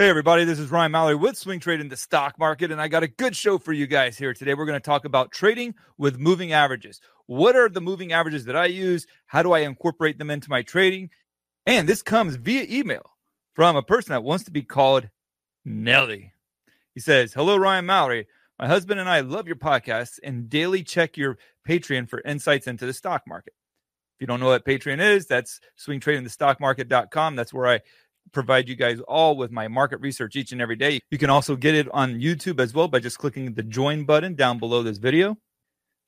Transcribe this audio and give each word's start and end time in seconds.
Hey, 0.00 0.08
everybody, 0.08 0.44
this 0.44 0.58
is 0.58 0.70
Ryan 0.70 0.92
Mallory 0.92 1.14
with 1.14 1.36
Swing 1.36 1.60
Trading 1.60 1.90
the 1.90 1.94
Stock 1.94 2.38
Market, 2.38 2.70
and 2.70 2.80
I 2.80 2.88
got 2.88 3.02
a 3.02 3.06
good 3.06 3.36
show 3.36 3.58
for 3.58 3.74
you 3.74 3.86
guys 3.86 4.16
here 4.16 4.32
today. 4.32 4.54
We're 4.54 4.64
going 4.64 4.80
to 4.80 4.80
talk 4.80 5.04
about 5.04 5.30
trading 5.30 5.74
with 5.98 6.18
moving 6.18 6.54
averages. 6.54 7.02
What 7.26 7.54
are 7.54 7.68
the 7.68 7.82
moving 7.82 8.10
averages 8.10 8.46
that 8.46 8.56
I 8.56 8.64
use? 8.64 9.06
How 9.26 9.42
do 9.42 9.52
I 9.52 9.58
incorporate 9.58 10.16
them 10.16 10.30
into 10.30 10.48
my 10.48 10.62
trading? 10.62 11.10
And 11.66 11.86
this 11.86 12.00
comes 12.00 12.36
via 12.36 12.64
email 12.66 13.02
from 13.52 13.76
a 13.76 13.82
person 13.82 14.12
that 14.12 14.24
wants 14.24 14.44
to 14.44 14.50
be 14.50 14.62
called 14.62 15.10
Nelly. 15.66 16.32
He 16.94 17.00
says, 17.00 17.34
Hello, 17.34 17.58
Ryan 17.58 17.84
Mallory. 17.84 18.26
My 18.58 18.68
husband 18.68 19.00
and 19.00 19.08
I 19.10 19.20
love 19.20 19.46
your 19.46 19.56
podcasts 19.56 20.18
and 20.24 20.48
daily 20.48 20.82
check 20.82 21.18
your 21.18 21.36
Patreon 21.68 22.08
for 22.08 22.22
insights 22.22 22.66
into 22.66 22.86
the 22.86 22.94
stock 22.94 23.24
market. 23.28 23.52
If 24.16 24.22
you 24.22 24.26
don't 24.26 24.40
know 24.40 24.46
what 24.46 24.64
Patreon 24.64 24.98
is, 24.98 25.26
that's 25.26 25.60
swingtradingthestockmarket.com. 25.78 27.36
That's 27.36 27.52
where 27.52 27.66
I 27.66 27.80
provide 28.32 28.68
you 28.68 28.76
guys 28.76 29.00
all 29.08 29.36
with 29.36 29.50
my 29.50 29.68
market 29.68 30.00
research 30.00 30.36
each 30.36 30.52
and 30.52 30.60
every 30.60 30.76
day. 30.76 31.00
You 31.10 31.18
can 31.18 31.30
also 31.30 31.56
get 31.56 31.74
it 31.74 31.88
on 31.92 32.20
YouTube 32.20 32.60
as 32.60 32.74
well 32.74 32.88
by 32.88 33.00
just 33.00 33.18
clicking 33.18 33.54
the 33.54 33.62
join 33.62 34.04
button 34.04 34.34
down 34.34 34.58
below 34.58 34.82
this 34.82 34.98
video. 34.98 35.36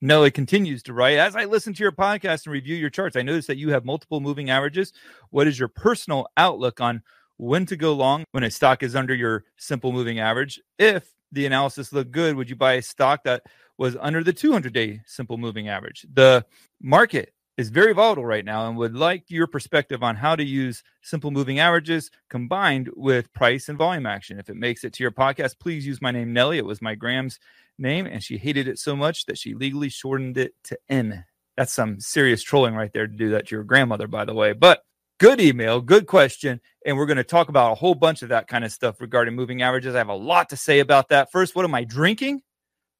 Nelly 0.03 0.31
continues 0.31 0.83
to 0.83 0.93
write 0.93 1.17
As 1.17 1.35
I 1.35 1.45
listen 1.45 1.73
to 1.73 1.81
your 1.81 1.93
podcast 1.93 2.45
and 2.45 2.53
review 2.53 2.75
your 2.75 2.89
charts, 2.89 3.15
I 3.15 3.21
notice 3.21 3.47
that 3.47 3.57
you 3.57 3.69
have 3.69 3.85
multiple 3.85 4.19
moving 4.19 4.49
averages. 4.49 4.91
What 5.29 5.47
is 5.47 5.57
your 5.57 5.69
personal 5.69 6.27
outlook 6.35 6.81
on 6.81 7.03
when 7.37 7.65
to 7.67 7.77
go 7.77 7.93
long 7.93 8.25
when 8.31 8.43
a 8.43 8.51
stock 8.51 8.83
is 8.83 8.97
under 8.97 9.15
your 9.15 9.45
simple 9.57 9.93
moving 9.93 10.19
average? 10.19 10.61
If 10.77 11.09
the 11.31 11.45
analysis 11.45 11.93
looked 11.93 12.11
good, 12.11 12.35
would 12.35 12.49
you 12.49 12.57
buy 12.57 12.73
a 12.73 12.81
stock 12.81 13.23
that 13.23 13.43
was 13.77 13.95
under 13.99 14.23
the 14.23 14.33
200 14.33 14.73
day 14.73 14.99
simple 15.05 15.37
moving 15.37 15.69
average? 15.69 16.05
The 16.13 16.45
market 16.81 17.33
is 17.57 17.69
very 17.69 17.93
volatile 17.93 18.25
right 18.25 18.45
now 18.45 18.67
and 18.67 18.77
would 18.77 18.95
like 18.95 19.29
your 19.29 19.45
perspective 19.47 20.01
on 20.01 20.15
how 20.15 20.35
to 20.35 20.43
use 20.43 20.83
simple 21.01 21.29
moving 21.29 21.59
averages 21.59 22.09
combined 22.29 22.89
with 22.95 23.31
price 23.33 23.69
and 23.69 23.77
volume 23.77 24.05
action. 24.05 24.39
If 24.39 24.49
it 24.49 24.55
makes 24.55 24.83
it 24.83 24.93
to 24.93 25.03
your 25.03 25.11
podcast, 25.11 25.59
please 25.59 25.85
use 25.85 26.01
my 26.01 26.11
name, 26.11 26.33
Nellie. 26.33 26.57
It 26.57 26.65
was 26.65 26.81
my 26.81 26.95
Graham's 26.95 27.39
name, 27.77 28.05
and 28.05 28.23
she 28.23 28.37
hated 28.37 28.67
it 28.67 28.79
so 28.79 28.95
much 28.95 29.25
that 29.25 29.37
she 29.37 29.53
legally 29.53 29.89
shortened 29.89 30.37
it 30.37 30.53
to 30.65 30.77
N. 30.89 31.25
That's 31.55 31.73
some 31.73 31.99
serious 31.99 32.41
trolling 32.41 32.73
right 32.73 32.91
there 32.91 33.07
to 33.07 33.15
do 33.15 33.29
that 33.31 33.47
to 33.47 33.55
your 33.55 33.63
grandmother, 33.63 34.07
by 34.07 34.25
the 34.25 34.33
way. 34.33 34.53
But 34.53 34.83
good 35.19 35.39
email, 35.39 35.79
good 35.79 36.07
question. 36.07 36.59
And 36.85 36.97
we're 36.97 37.05
going 37.05 37.17
to 37.17 37.23
talk 37.23 37.49
about 37.49 37.71
a 37.71 37.75
whole 37.75 37.95
bunch 37.95 38.23
of 38.23 38.29
that 38.29 38.47
kind 38.47 38.65
of 38.65 38.71
stuff 38.71 38.99
regarding 38.99 39.35
moving 39.35 39.61
averages. 39.61 39.93
I 39.93 39.99
have 39.99 40.09
a 40.09 40.15
lot 40.15 40.49
to 40.49 40.57
say 40.57 40.79
about 40.79 41.09
that. 41.09 41.31
First, 41.31 41.55
what 41.55 41.65
am 41.65 41.75
I 41.75 41.83
drinking? 41.83 42.41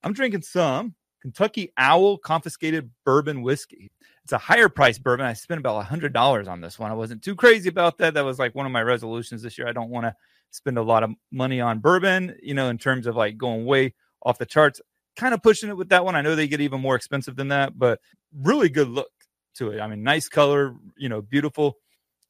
I'm 0.03 0.13
drinking 0.13 0.44
some 0.44 0.94
Kentucky 1.23 1.72
Owl 1.78 2.17
confiscated 2.17 2.91
bourbon 3.05 3.41
whiskey. 3.41 3.89
It's 4.23 4.34
a 4.34 4.38
higher 4.38 4.69
price 4.69 4.97
bourbon. 4.97 5.25
I 5.25 5.34
spent 5.34 5.59
about 5.59 5.79
a 5.79 5.84
hundred 5.84 6.13
dollars 6.13 6.47
on 6.47 6.61
this 6.61 6.79
one. 6.79 6.91
I 6.91 6.95
wasn't 6.95 7.23
too 7.23 7.35
crazy 7.35 7.67
about 7.67 7.97
that. 7.97 8.13
That 8.13 8.23
was 8.23 8.39
like 8.39 8.56
one 8.56 8.66
of 8.66 8.72
my 8.72 8.81
resolutions 8.81 9.41
this 9.41 9.57
year. 9.57 9.67
I 9.67 9.73
don't 9.73 9.89
want 9.89 10.06
to 10.06 10.16
spend 10.51 10.78
a 10.78 10.84
lot 10.84 11.03
of 11.03 11.11
money 11.31 11.59
on 11.59 11.79
bourbon, 11.79 12.38
you 12.41 12.53
know, 12.53 12.69
in 12.69 12.78
terms 12.78 13.06
of 13.06 13.16
like 13.17 13.38
going 13.38 13.66
way 13.66 13.95
off 14.22 14.38
the 14.38 14.45
charts. 14.45 14.79
Kind 15.17 15.34
of 15.34 15.44
pushing 15.44 15.69
it 15.69 15.78
with 15.78 15.89
that 15.89 16.06
one. 16.06 16.16
I 16.16 16.22
know 16.22 16.35
they 16.35 16.47
get 16.47 16.61
even 16.61 16.79
more 16.79 16.95
expensive 16.95 17.35
than 17.35 17.50
that, 17.50 17.78
but 17.78 18.00
really 18.34 18.69
good 18.69 18.88
look 18.88 19.11
to 19.56 19.72
it. 19.72 19.81
I 19.81 19.88
mean, 19.88 20.03
nice 20.03 20.29
color, 20.29 20.75
you 20.95 21.09
know, 21.09 21.22
beautiful 21.22 21.78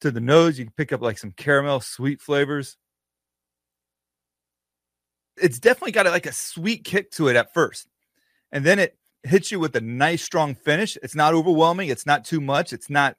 to 0.00 0.10
the 0.10 0.20
nose. 0.20 0.58
You 0.58 0.64
can 0.64 0.74
pick 0.76 0.92
up 0.92 1.00
like 1.00 1.18
some 1.18 1.30
caramel 1.30 1.80
sweet 1.80 2.20
flavors. 2.20 2.76
It's 5.36 5.60
definitely 5.60 5.92
got 5.92 6.06
like 6.06 6.26
a 6.26 6.32
sweet 6.32 6.84
kick 6.84 7.10
to 7.12 7.28
it 7.28 7.36
at 7.36 7.54
first. 7.54 7.88
And 8.52 8.64
then 8.64 8.78
it 8.78 8.96
hits 9.24 9.50
you 9.50 9.58
with 9.58 9.74
a 9.76 9.80
nice 9.80 10.22
strong 10.22 10.54
finish. 10.54 10.96
It's 11.02 11.14
not 11.14 11.34
overwhelming. 11.34 11.88
It's 11.88 12.06
not 12.06 12.24
too 12.24 12.40
much. 12.40 12.72
It's 12.72 12.90
not 12.90 13.16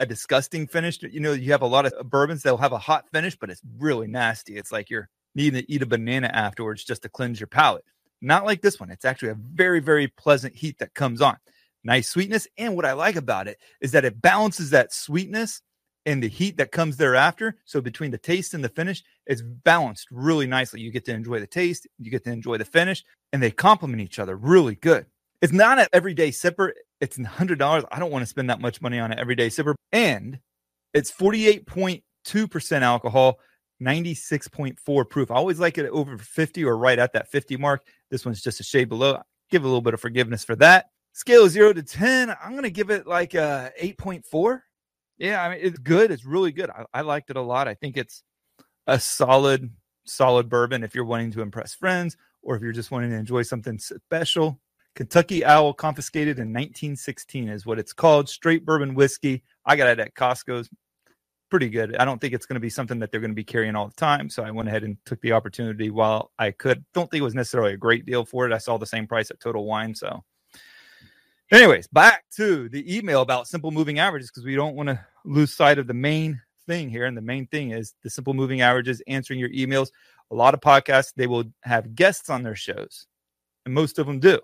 a 0.00 0.06
disgusting 0.06 0.66
finish. 0.66 1.02
You 1.02 1.20
know, 1.20 1.32
you 1.32 1.52
have 1.52 1.62
a 1.62 1.66
lot 1.66 1.86
of 1.86 2.10
bourbons 2.10 2.42
that'll 2.42 2.58
have 2.58 2.72
a 2.72 2.78
hot 2.78 3.06
finish, 3.12 3.36
but 3.36 3.50
it's 3.50 3.62
really 3.78 4.06
nasty. 4.06 4.56
It's 4.56 4.72
like 4.72 4.90
you're 4.90 5.08
needing 5.34 5.60
to 5.60 5.72
eat 5.72 5.82
a 5.82 5.86
banana 5.86 6.28
afterwards 6.28 6.84
just 6.84 7.02
to 7.02 7.08
cleanse 7.08 7.40
your 7.40 7.46
palate. 7.46 7.84
Not 8.20 8.44
like 8.44 8.62
this 8.62 8.80
one. 8.80 8.90
It's 8.90 9.04
actually 9.04 9.30
a 9.30 9.38
very, 9.38 9.80
very 9.80 10.08
pleasant 10.08 10.54
heat 10.54 10.78
that 10.78 10.94
comes 10.94 11.20
on. 11.20 11.36
Nice 11.84 12.08
sweetness. 12.08 12.48
And 12.58 12.74
what 12.74 12.86
I 12.86 12.92
like 12.94 13.16
about 13.16 13.46
it 13.46 13.58
is 13.80 13.92
that 13.92 14.04
it 14.04 14.20
balances 14.20 14.70
that 14.70 14.92
sweetness 14.92 15.62
and 16.06 16.22
the 16.22 16.28
heat 16.28 16.56
that 16.56 16.72
comes 16.72 16.96
thereafter. 16.96 17.58
So 17.64 17.80
between 17.80 18.10
the 18.10 18.18
taste 18.18 18.54
and 18.54 18.64
the 18.64 18.68
finish, 18.68 19.04
it's 19.26 19.42
balanced 19.42 20.08
really 20.10 20.46
nicely. 20.46 20.80
You 20.80 20.90
get 20.90 21.04
to 21.06 21.12
enjoy 21.12 21.40
the 21.40 21.46
taste, 21.46 21.86
you 21.98 22.10
get 22.10 22.24
to 22.24 22.32
enjoy 22.32 22.58
the 22.58 22.64
finish, 22.64 23.04
and 23.32 23.42
they 23.42 23.50
complement 23.50 24.02
each 24.02 24.18
other 24.18 24.36
really 24.36 24.76
good. 24.76 25.06
It's 25.42 25.52
not 25.52 25.78
an 25.78 25.86
everyday 25.92 26.30
sipper. 26.30 26.72
It's 27.00 27.18
$100. 27.18 27.84
I 27.90 27.98
don't 27.98 28.10
want 28.10 28.22
to 28.22 28.26
spend 28.26 28.48
that 28.50 28.60
much 28.60 28.80
money 28.80 28.98
on 28.98 29.12
an 29.12 29.18
everyday 29.18 29.48
sipper. 29.48 29.74
And 29.92 30.38
it's 30.94 31.12
48.2% 31.12 32.82
alcohol, 32.82 33.38
96.4 33.82 35.10
proof. 35.10 35.30
I 35.30 35.34
always 35.34 35.60
like 35.60 35.76
it 35.78 35.88
over 35.90 36.16
50 36.16 36.64
or 36.64 36.78
right 36.78 36.98
at 36.98 37.12
that 37.12 37.30
50 37.30 37.56
mark. 37.58 37.86
This 38.10 38.24
one's 38.24 38.42
just 38.42 38.60
a 38.60 38.64
shade 38.64 38.88
below. 38.88 39.20
Give 39.50 39.62
a 39.62 39.66
little 39.66 39.82
bit 39.82 39.94
of 39.94 40.00
forgiveness 40.00 40.42
for 40.42 40.56
that. 40.56 40.86
Scale 41.12 41.44
of 41.44 41.50
zero 41.50 41.72
to 41.72 41.82
10, 41.82 42.34
I'm 42.42 42.52
going 42.52 42.62
to 42.64 42.70
give 42.70 42.90
it 42.90 43.06
like 43.06 43.34
uh, 43.34 43.70
a 43.80 43.92
8.4. 43.94 44.60
Yeah, 45.18 45.42
I 45.42 45.50
mean, 45.50 45.58
it's 45.62 45.78
good. 45.78 46.10
It's 46.10 46.26
really 46.26 46.52
good. 46.52 46.70
I, 46.70 46.84
I 46.92 47.00
liked 47.02 47.30
it 47.30 47.36
a 47.36 47.42
lot. 47.42 47.68
I 47.68 47.74
think 47.74 47.96
it's 47.96 48.22
a 48.86 49.00
solid, 49.00 49.70
solid 50.04 50.48
bourbon 50.48 50.82
if 50.82 50.94
you're 50.94 51.04
wanting 51.04 51.30
to 51.32 51.42
impress 51.42 51.74
friends 51.74 52.16
or 52.42 52.56
if 52.56 52.62
you're 52.62 52.72
just 52.72 52.90
wanting 52.90 53.10
to 53.10 53.16
enjoy 53.16 53.42
something 53.42 53.78
special. 53.78 54.60
Kentucky 54.96 55.44
Owl 55.44 55.74
confiscated 55.74 56.38
in 56.38 56.48
1916 56.48 57.50
is 57.50 57.66
what 57.66 57.78
it's 57.78 57.92
called. 57.92 58.30
Straight 58.30 58.64
bourbon 58.64 58.94
whiskey. 58.94 59.42
I 59.66 59.76
got 59.76 59.88
it 59.88 60.00
at 60.00 60.14
Costco's. 60.14 60.70
Pretty 61.50 61.68
good. 61.68 61.94
I 61.96 62.04
don't 62.04 62.18
think 62.18 62.32
it's 62.32 62.46
going 62.46 62.54
to 62.54 62.60
be 62.60 62.70
something 62.70 62.98
that 62.98 63.12
they're 63.12 63.20
going 63.20 63.30
to 63.30 63.36
be 63.36 63.44
carrying 63.44 63.76
all 63.76 63.86
the 63.86 63.94
time. 63.94 64.28
So 64.30 64.42
I 64.42 64.50
went 64.50 64.68
ahead 64.68 64.82
and 64.82 64.96
took 65.04 65.20
the 65.20 65.32
opportunity 65.32 65.90
while 65.90 66.32
I 66.38 66.50
could. 66.50 66.84
Don't 66.92 67.08
think 67.08 67.20
it 67.20 67.24
was 67.24 67.36
necessarily 67.36 67.74
a 67.74 67.76
great 67.76 68.04
deal 68.04 68.24
for 68.24 68.46
it. 68.46 68.52
I 68.52 68.58
saw 68.58 68.78
the 68.78 68.86
same 68.86 69.06
price 69.06 69.30
at 69.30 69.38
Total 69.38 69.64
Wine. 69.64 69.94
So, 69.94 70.24
anyways, 71.52 71.86
back 71.88 72.24
to 72.36 72.68
the 72.70 72.96
email 72.96 73.20
about 73.20 73.46
simple 73.46 73.70
moving 73.70 74.00
averages 74.00 74.30
because 74.30 74.44
we 74.44 74.56
don't 74.56 74.74
want 74.74 74.88
to 74.88 74.98
lose 75.24 75.52
sight 75.52 75.78
of 75.78 75.86
the 75.86 75.94
main 75.94 76.40
thing 76.66 76.88
here. 76.88 77.04
And 77.04 77.16
the 77.16 77.22
main 77.22 77.46
thing 77.46 77.70
is 77.70 77.94
the 78.02 78.10
simple 78.10 78.34
moving 78.34 78.62
averages, 78.62 79.02
answering 79.06 79.38
your 79.38 79.50
emails. 79.50 79.90
A 80.32 80.34
lot 80.34 80.54
of 80.54 80.60
podcasts, 80.60 81.12
they 81.14 81.28
will 81.28 81.44
have 81.60 81.94
guests 81.94 82.28
on 82.28 82.42
their 82.42 82.56
shows, 82.56 83.06
and 83.66 83.74
most 83.74 84.00
of 84.00 84.06
them 84.06 84.18
do. 84.18 84.40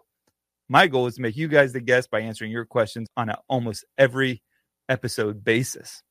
My 0.73 0.87
goal 0.87 1.07
is 1.07 1.17
to 1.17 1.21
make 1.21 1.37
you 1.37 1.49
guys 1.49 1.75
the 1.75 1.83
guest 1.83 2.11
by 2.11 2.21
answering 2.21 2.51
your 2.51 2.65
questions 2.65 3.07
on 3.15 3.31
almost 3.47 3.85
every 3.99 4.41
episode 4.89 5.45
basis. 5.45 6.03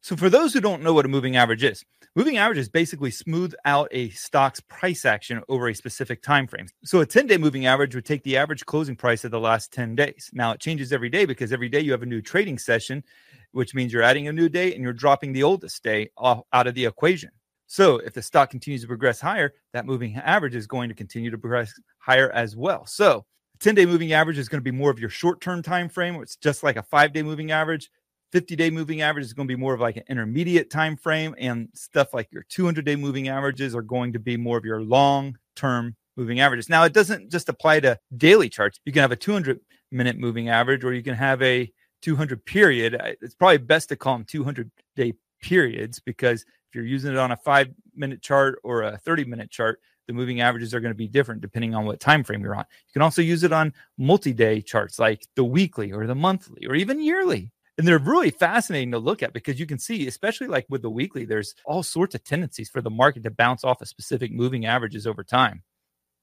So, 0.00 0.16
for 0.16 0.30
those 0.30 0.54
who 0.54 0.62
don't 0.62 0.82
know 0.82 0.94
what 0.94 1.04
a 1.04 1.08
moving 1.08 1.36
average 1.36 1.62
is, 1.62 1.84
moving 2.16 2.38
averages 2.38 2.70
basically 2.70 3.10
smooth 3.10 3.52
out 3.66 3.88
a 3.90 4.08
stock's 4.08 4.60
price 4.60 5.04
action 5.04 5.42
over 5.50 5.68
a 5.68 5.74
specific 5.74 6.22
time 6.22 6.46
frame. 6.46 6.68
So, 6.86 7.00
a 7.00 7.06
10 7.06 7.26
day 7.26 7.36
moving 7.36 7.66
average 7.66 7.94
would 7.94 8.06
take 8.06 8.22
the 8.22 8.38
average 8.38 8.64
closing 8.64 8.96
price 8.96 9.24
of 9.24 9.30
the 9.30 9.40
last 9.40 9.74
10 9.74 9.94
days. 9.94 10.30
Now, 10.32 10.52
it 10.52 10.60
changes 10.62 10.90
every 10.90 11.10
day 11.10 11.26
because 11.26 11.52
every 11.52 11.68
day 11.68 11.80
you 11.80 11.92
have 11.92 12.02
a 12.02 12.06
new 12.06 12.22
trading 12.22 12.56
session, 12.56 13.04
which 13.52 13.74
means 13.74 13.92
you're 13.92 14.02
adding 14.02 14.26
a 14.26 14.32
new 14.32 14.48
day 14.48 14.72
and 14.72 14.82
you're 14.82 14.94
dropping 14.94 15.34
the 15.34 15.42
oldest 15.42 15.82
day 15.82 16.08
off, 16.16 16.40
out 16.54 16.66
of 16.66 16.74
the 16.74 16.86
equation. 16.86 17.28
So, 17.66 17.98
if 17.98 18.14
the 18.14 18.22
stock 18.22 18.48
continues 18.48 18.80
to 18.80 18.88
progress 18.88 19.20
higher, 19.20 19.52
that 19.74 19.84
moving 19.84 20.16
average 20.16 20.54
is 20.54 20.66
going 20.66 20.88
to 20.88 20.94
continue 20.94 21.30
to 21.30 21.36
progress 21.36 21.74
higher 21.98 22.30
as 22.30 22.56
well. 22.56 22.86
So, 22.86 23.26
10 23.60 23.74
day 23.74 23.86
moving 23.86 24.12
average 24.12 24.38
is 24.38 24.48
going 24.48 24.60
to 24.60 24.64
be 24.64 24.76
more 24.76 24.90
of 24.90 24.98
your 24.98 25.10
short 25.10 25.40
term 25.40 25.62
time 25.62 25.88
frame. 25.88 26.14
It's 26.16 26.36
just 26.36 26.62
like 26.62 26.76
a 26.76 26.82
five 26.82 27.12
day 27.12 27.22
moving 27.22 27.50
average. 27.50 27.90
50 28.32 28.56
day 28.56 28.70
moving 28.70 29.00
average 29.00 29.24
is 29.24 29.32
going 29.32 29.48
to 29.48 29.52
be 29.52 29.58
more 29.58 29.74
of 29.74 29.80
like 29.80 29.96
an 29.96 30.04
intermediate 30.08 30.70
time 30.70 30.96
frame 30.96 31.34
and 31.38 31.68
stuff 31.74 32.12
like 32.12 32.28
your 32.30 32.44
200 32.48 32.84
day 32.84 32.96
moving 32.96 33.28
averages 33.28 33.74
are 33.74 33.82
going 33.82 34.12
to 34.12 34.18
be 34.18 34.36
more 34.36 34.58
of 34.58 34.64
your 34.64 34.82
long 34.82 35.36
term 35.56 35.96
moving 36.16 36.40
averages 36.40 36.68
now 36.68 36.84
it 36.84 36.92
doesn't 36.92 37.30
just 37.30 37.48
apply 37.48 37.80
to 37.80 37.98
daily 38.16 38.48
charts 38.48 38.80
you 38.84 38.92
can 38.92 39.00
have 39.00 39.12
a 39.12 39.16
200 39.16 39.60
minute 39.92 40.18
moving 40.18 40.48
average 40.48 40.84
or 40.84 40.92
you 40.92 41.02
can 41.02 41.14
have 41.14 41.40
a 41.42 41.72
200 42.02 42.44
period 42.44 43.00
it's 43.22 43.34
probably 43.34 43.56
best 43.56 43.88
to 43.88 43.96
call 43.96 44.14
them 44.14 44.24
200 44.24 44.70
day 44.94 45.12
periods 45.40 45.98
because 46.00 46.42
if 46.42 46.74
you're 46.74 46.84
using 46.84 47.12
it 47.12 47.18
on 47.18 47.32
a 47.32 47.36
five 47.36 47.68
minute 47.96 48.20
chart 48.20 48.58
or 48.62 48.82
a 48.82 48.98
30 48.98 49.24
minute 49.24 49.50
chart 49.50 49.80
the 50.08 50.14
moving 50.14 50.40
averages 50.40 50.74
are 50.74 50.80
going 50.80 50.92
to 50.92 50.96
be 50.96 51.06
different 51.06 51.42
depending 51.42 51.74
on 51.74 51.84
what 51.84 52.00
time 52.00 52.24
frame 52.24 52.42
you're 52.42 52.56
on. 52.56 52.64
You 52.88 52.92
can 52.94 53.02
also 53.02 53.22
use 53.22 53.44
it 53.44 53.52
on 53.52 53.72
multi-day 53.98 54.62
charts 54.62 54.98
like 54.98 55.28
the 55.36 55.44
weekly 55.44 55.92
or 55.92 56.06
the 56.06 56.14
monthly 56.14 56.66
or 56.66 56.74
even 56.74 57.00
yearly. 57.00 57.52
And 57.76 57.86
they're 57.86 57.98
really 57.98 58.30
fascinating 58.30 58.90
to 58.90 58.98
look 58.98 59.22
at 59.22 59.32
because 59.32 59.60
you 59.60 59.66
can 59.66 59.78
see 59.78 60.08
especially 60.08 60.48
like 60.48 60.66
with 60.68 60.82
the 60.82 60.90
weekly 60.90 61.24
there's 61.24 61.54
all 61.64 61.84
sorts 61.84 62.16
of 62.16 62.24
tendencies 62.24 62.70
for 62.70 62.80
the 62.80 62.90
market 62.90 63.22
to 63.22 63.30
bounce 63.30 63.62
off 63.62 63.82
of 63.82 63.88
specific 63.88 64.32
moving 64.32 64.66
averages 64.66 65.06
over 65.06 65.22
time. 65.22 65.62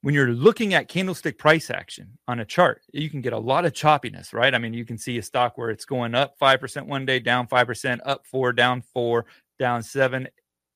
When 0.02 0.14
you're 0.14 0.28
looking 0.28 0.74
at 0.74 0.88
candlestick 0.88 1.38
price 1.38 1.70
action 1.70 2.18
on 2.28 2.40
a 2.40 2.46
chart 2.46 2.82
you 2.92 3.10
can 3.10 3.22
get 3.22 3.34
a 3.34 3.38
lot 3.40 3.66
of 3.66 3.74
choppiness 3.74 4.34
right? 4.34 4.54
I 4.54 4.58
mean 4.58 4.74
you 4.74 4.84
can 4.84 4.98
see 4.98 5.20
a 5.20 5.24
stock 5.24 5.60
where 5.60 5.70
it's 5.70 5.86
going 5.86 6.16
up 6.16 6.38
5% 6.40 6.88
one 6.88 7.06
day 7.06 7.20
down 7.20 7.48
5% 7.48 8.00
up 8.04 8.26
4 8.26 8.52
down 8.52 8.82
4 8.94 9.26
down 9.60 9.84
7 9.84 10.28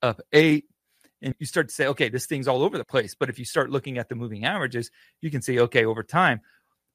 up 0.04 0.22
8 0.32 0.66
and 1.22 1.36
you 1.40 1.46
start 1.46 1.68
to 1.68 1.74
say 1.74 1.88
okay 1.88 2.10
this 2.10 2.26
thing's 2.26 2.48
all 2.48 2.64
over 2.64 2.78
the 2.78 2.86
place 2.86 3.16
but 3.18 3.30
if 3.30 3.38
you 3.38 3.46
start 3.46 3.70
looking 3.70 3.98
at 3.98 4.10
the 4.10 4.16
moving 4.16 4.46
averages 4.46 4.92
you 5.22 5.30
can 5.30 5.42
see 5.42 5.60
okay 5.60 5.86
over 5.86 6.04
time 6.04 6.42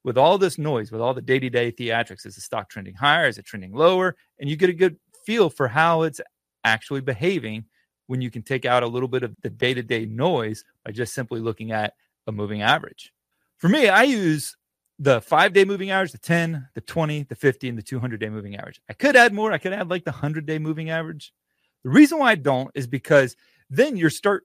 with 0.05 0.19
all 0.19 0.37
this 0.37 0.59
noise, 0.59 0.91
with 0.91 1.01
all 1.01 1.15
the 1.15 1.21
day 1.21 1.39
to 1.39 1.49
day 1.49 1.71
theatrics, 1.71 2.27
is 2.27 2.35
the 2.35 2.41
stock 2.41 2.69
trending 2.69 2.93
higher? 2.93 3.27
Is 3.27 3.39
it 3.39 3.45
trending 3.45 3.73
lower? 3.73 4.15
And 4.39 4.47
you 4.47 4.55
get 4.55 4.69
a 4.69 4.73
good 4.73 4.97
feel 5.25 5.49
for 5.49 5.67
how 5.67 6.03
it's 6.03 6.21
actually 6.63 7.01
behaving 7.01 7.65
when 8.05 8.21
you 8.21 8.29
can 8.29 8.43
take 8.43 8.65
out 8.65 8.83
a 8.83 8.87
little 8.87 9.07
bit 9.07 9.23
of 9.23 9.35
the 9.41 9.49
day 9.49 9.73
to 9.73 9.81
day 9.81 10.05
noise 10.05 10.63
by 10.85 10.91
just 10.91 11.15
simply 11.15 11.39
looking 11.39 11.71
at 11.71 11.95
a 12.27 12.31
moving 12.31 12.61
average. 12.61 13.11
For 13.57 13.67
me, 13.67 13.89
I 13.89 14.03
use 14.03 14.55
the 14.99 15.21
five 15.21 15.53
day 15.53 15.65
moving 15.65 15.89
average, 15.89 16.11
the 16.11 16.19
10, 16.19 16.69
the 16.75 16.81
20, 16.81 17.23
the 17.23 17.35
50, 17.35 17.69
and 17.69 17.77
the 17.77 17.81
200 17.81 18.19
day 18.19 18.29
moving 18.29 18.55
average. 18.57 18.79
I 18.87 18.93
could 18.93 19.15
add 19.15 19.33
more. 19.33 19.51
I 19.51 19.57
could 19.57 19.73
add 19.73 19.89
like 19.89 20.05
the 20.05 20.11
100 20.11 20.45
day 20.45 20.59
moving 20.59 20.91
average. 20.91 21.33
The 21.83 21.89
reason 21.89 22.19
why 22.19 22.29
I 22.29 22.35
don't 22.35 22.69
is 22.75 22.85
because 22.85 23.35
then 23.69 23.97
you 23.97 24.09
start 24.09 24.43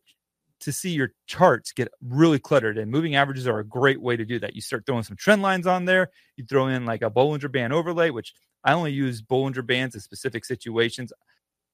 to 0.61 0.73
see 0.73 0.91
your 0.91 1.13
charts 1.27 1.73
get 1.73 1.89
really 2.03 2.39
cluttered 2.39 2.79
and 2.79 2.91
moving 2.91 3.17
averages 3.17 3.47
are 3.47 3.59
a 3.59 3.65
great 3.65 4.01
way 4.01 4.17
to 4.17 4.25
do 4.25 4.39
that. 4.39 4.55
You 4.55 4.61
start 4.61 4.85
throwing 4.87 5.03
some 5.03 5.17
trend 5.17 5.43
lines 5.43 5.67
on 5.67 5.87
there. 5.87 6.11
You 6.37 6.45
throw 6.45 6.69
in 6.69 6.85
like 6.85 7.03
a 7.03 7.11
bollinger 7.11 7.51
band 7.51 7.73
overlay 7.73 8.11
which 8.11 8.35
i 8.63 8.75
only 8.75 8.93
use 8.93 9.23
bollinger 9.23 9.67
bands 9.67 9.95
in 9.95 10.01
specific 10.01 10.45
situations. 10.45 11.13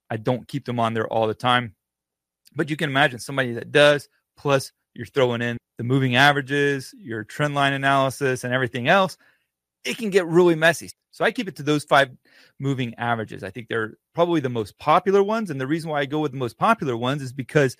I 0.09 0.17
don't 0.19 0.47
keep 0.47 0.65
them 0.65 0.79
on 0.79 0.95
there 0.95 1.09
all 1.09 1.27
the 1.27 1.35
time. 1.35 1.75
But 2.55 2.71
you 2.71 2.77
can 2.77 2.91
imagine 2.91 3.19
somebody 3.19 3.53
that 3.55 3.73
does 3.73 4.09
plus 4.37 4.73
you're 4.95 5.07
throwing 5.07 5.43
in 5.43 5.59
the 5.79 5.85
moving 5.85 6.17
averages 6.17 6.95
your 6.97 7.25
trend 7.25 7.55
line 7.55 7.73
analysis 7.73 8.45
and 8.45 8.55
everything 8.55 8.89
else 8.89 9.17
it 9.87 9.99
can 9.99 10.11
get 10.11 10.27
really 10.27 10.55
messy 10.55 10.91
so 11.11 11.25
i 11.25 11.31
keep 11.31 11.49
it 11.49 11.57
to 11.57 11.63
those 11.63 11.85
five 11.85 12.11
moving 12.59 12.95
averages 12.97 13.43
i 13.45 13.51
think 13.51 13.69
they're 13.69 13.95
probably 14.15 14.41
the 14.41 14.49
most 14.49 14.79
popular 14.79 15.23
ones 15.23 15.51
and 15.51 15.61
the 15.61 15.67
reason 15.67 15.91
why 15.91 16.01
i 16.01 16.07
go 16.07 16.21
with 16.21 16.33
the 16.33 16.39
most 16.39 16.59
popular 16.59 16.97
ones 16.97 17.23
is 17.23 17.33
because 17.33 17.77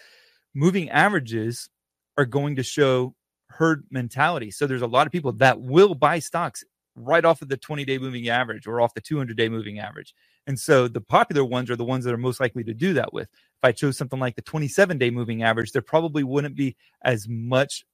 moving 0.55 0.89
averages 0.91 1.69
are 2.17 2.25
going 2.25 2.57
to 2.57 2.63
show 2.63 3.15
herd 3.49 3.85
mentality. 3.91 4.51
So 4.51 4.67
there's 4.67 4.83
a 4.83 4.87
lot 4.87 5.07
of 5.07 5.13
people 5.13 5.33
that 5.33 5.61
will 5.61 5.95
buy 5.95 6.19
stocks 6.19 6.65
right 6.95 7.25
off 7.25 7.43
of 7.43 7.49
the 7.49 7.57
20 7.57 7.85
day 7.85 7.99
moving 7.99 8.29
average 8.29 8.67
or 8.67 8.81
off 8.81 8.95
the 8.95 9.01
200 9.01 9.37
day 9.37 9.49
moving 9.49 9.79
average. 9.79 10.15
And 10.47 10.59
so 10.59 10.89
the 10.89 11.01
popular 11.01 11.45
ones 11.45 11.71
are 11.71 11.77
the 11.77 11.85
ones 11.85 12.05
that 12.05 12.15
are 12.15 12.19
most 12.19 12.41
likely 12.41 12.65
to 12.65 12.75
do 12.75 12.95
that 12.95 13.13
with. 13.13 13.29
If 13.29 13.65
I 13.65 13.73
chose 13.73 13.97
something 13.97 14.19
like 14.19 14.37
the 14.37 14.43
27 14.43 14.99
day 14.99 15.11
moving 15.11 15.43
average, 15.43 15.73
there 15.73 15.83
probably 15.83 16.25
wouldn't 16.25 16.57
be 16.57 16.77
as 17.03 17.29
much 17.29 17.85